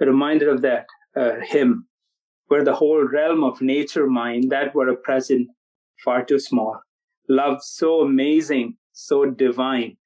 are 0.00 0.06
reminded 0.06 0.48
of 0.48 0.62
that 0.62 0.86
uh, 1.16 1.36
hymn 1.42 1.86
where 2.50 2.64
the 2.64 2.74
whole 2.74 3.04
realm 3.04 3.44
of 3.44 3.62
nature 3.62 4.08
mind 4.08 4.50
that 4.50 4.74
were 4.74 4.88
a 4.88 4.96
present 4.96 5.48
far 6.04 6.24
too 6.24 6.40
small. 6.40 6.80
Love 7.28 7.62
so 7.62 8.00
amazing, 8.00 8.76
so 8.90 9.24
divine, 9.24 9.96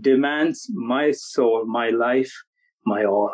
demands 0.00 0.66
my 0.74 1.12
soul, 1.12 1.64
my 1.66 1.90
life, 1.90 2.32
my 2.84 3.04
all. 3.04 3.32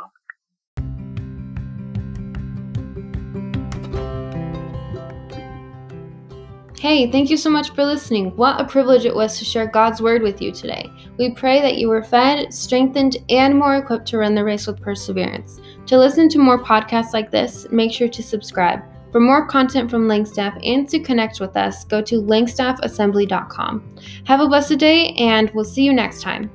Hey, 6.78 7.10
thank 7.10 7.30
you 7.30 7.38
so 7.38 7.48
much 7.48 7.74
for 7.74 7.84
listening. 7.84 8.36
What 8.36 8.60
a 8.60 8.64
privilege 8.64 9.06
it 9.06 9.14
was 9.14 9.38
to 9.38 9.44
share 9.44 9.66
God's 9.66 10.02
word 10.02 10.20
with 10.20 10.42
you 10.42 10.52
today. 10.52 10.90
We 11.18 11.34
pray 11.34 11.62
that 11.62 11.76
you 11.76 11.88
were 11.88 12.02
fed, 12.02 12.52
strengthened, 12.52 13.18
and 13.30 13.58
more 13.58 13.76
equipped 13.76 14.08
to 14.08 14.18
run 14.18 14.34
the 14.34 14.44
race 14.44 14.66
with 14.66 14.80
perseverance. 14.80 15.60
To 15.90 15.98
listen 15.98 16.28
to 16.28 16.38
more 16.38 16.62
podcasts 16.62 17.12
like 17.12 17.32
this, 17.32 17.66
make 17.72 17.90
sure 17.90 18.06
to 18.06 18.22
subscribe. 18.22 18.80
For 19.10 19.18
more 19.18 19.44
content 19.48 19.90
from 19.90 20.06
Langstaff 20.06 20.56
and 20.64 20.88
to 20.88 21.00
connect 21.00 21.40
with 21.40 21.56
us, 21.56 21.82
go 21.82 22.00
to 22.00 22.22
langstaffassembly.com. 22.22 23.96
Have 24.24 24.38
a 24.38 24.46
blessed 24.46 24.78
day, 24.78 25.08
and 25.18 25.50
we'll 25.50 25.64
see 25.64 25.82
you 25.82 25.92
next 25.92 26.22
time. 26.22 26.48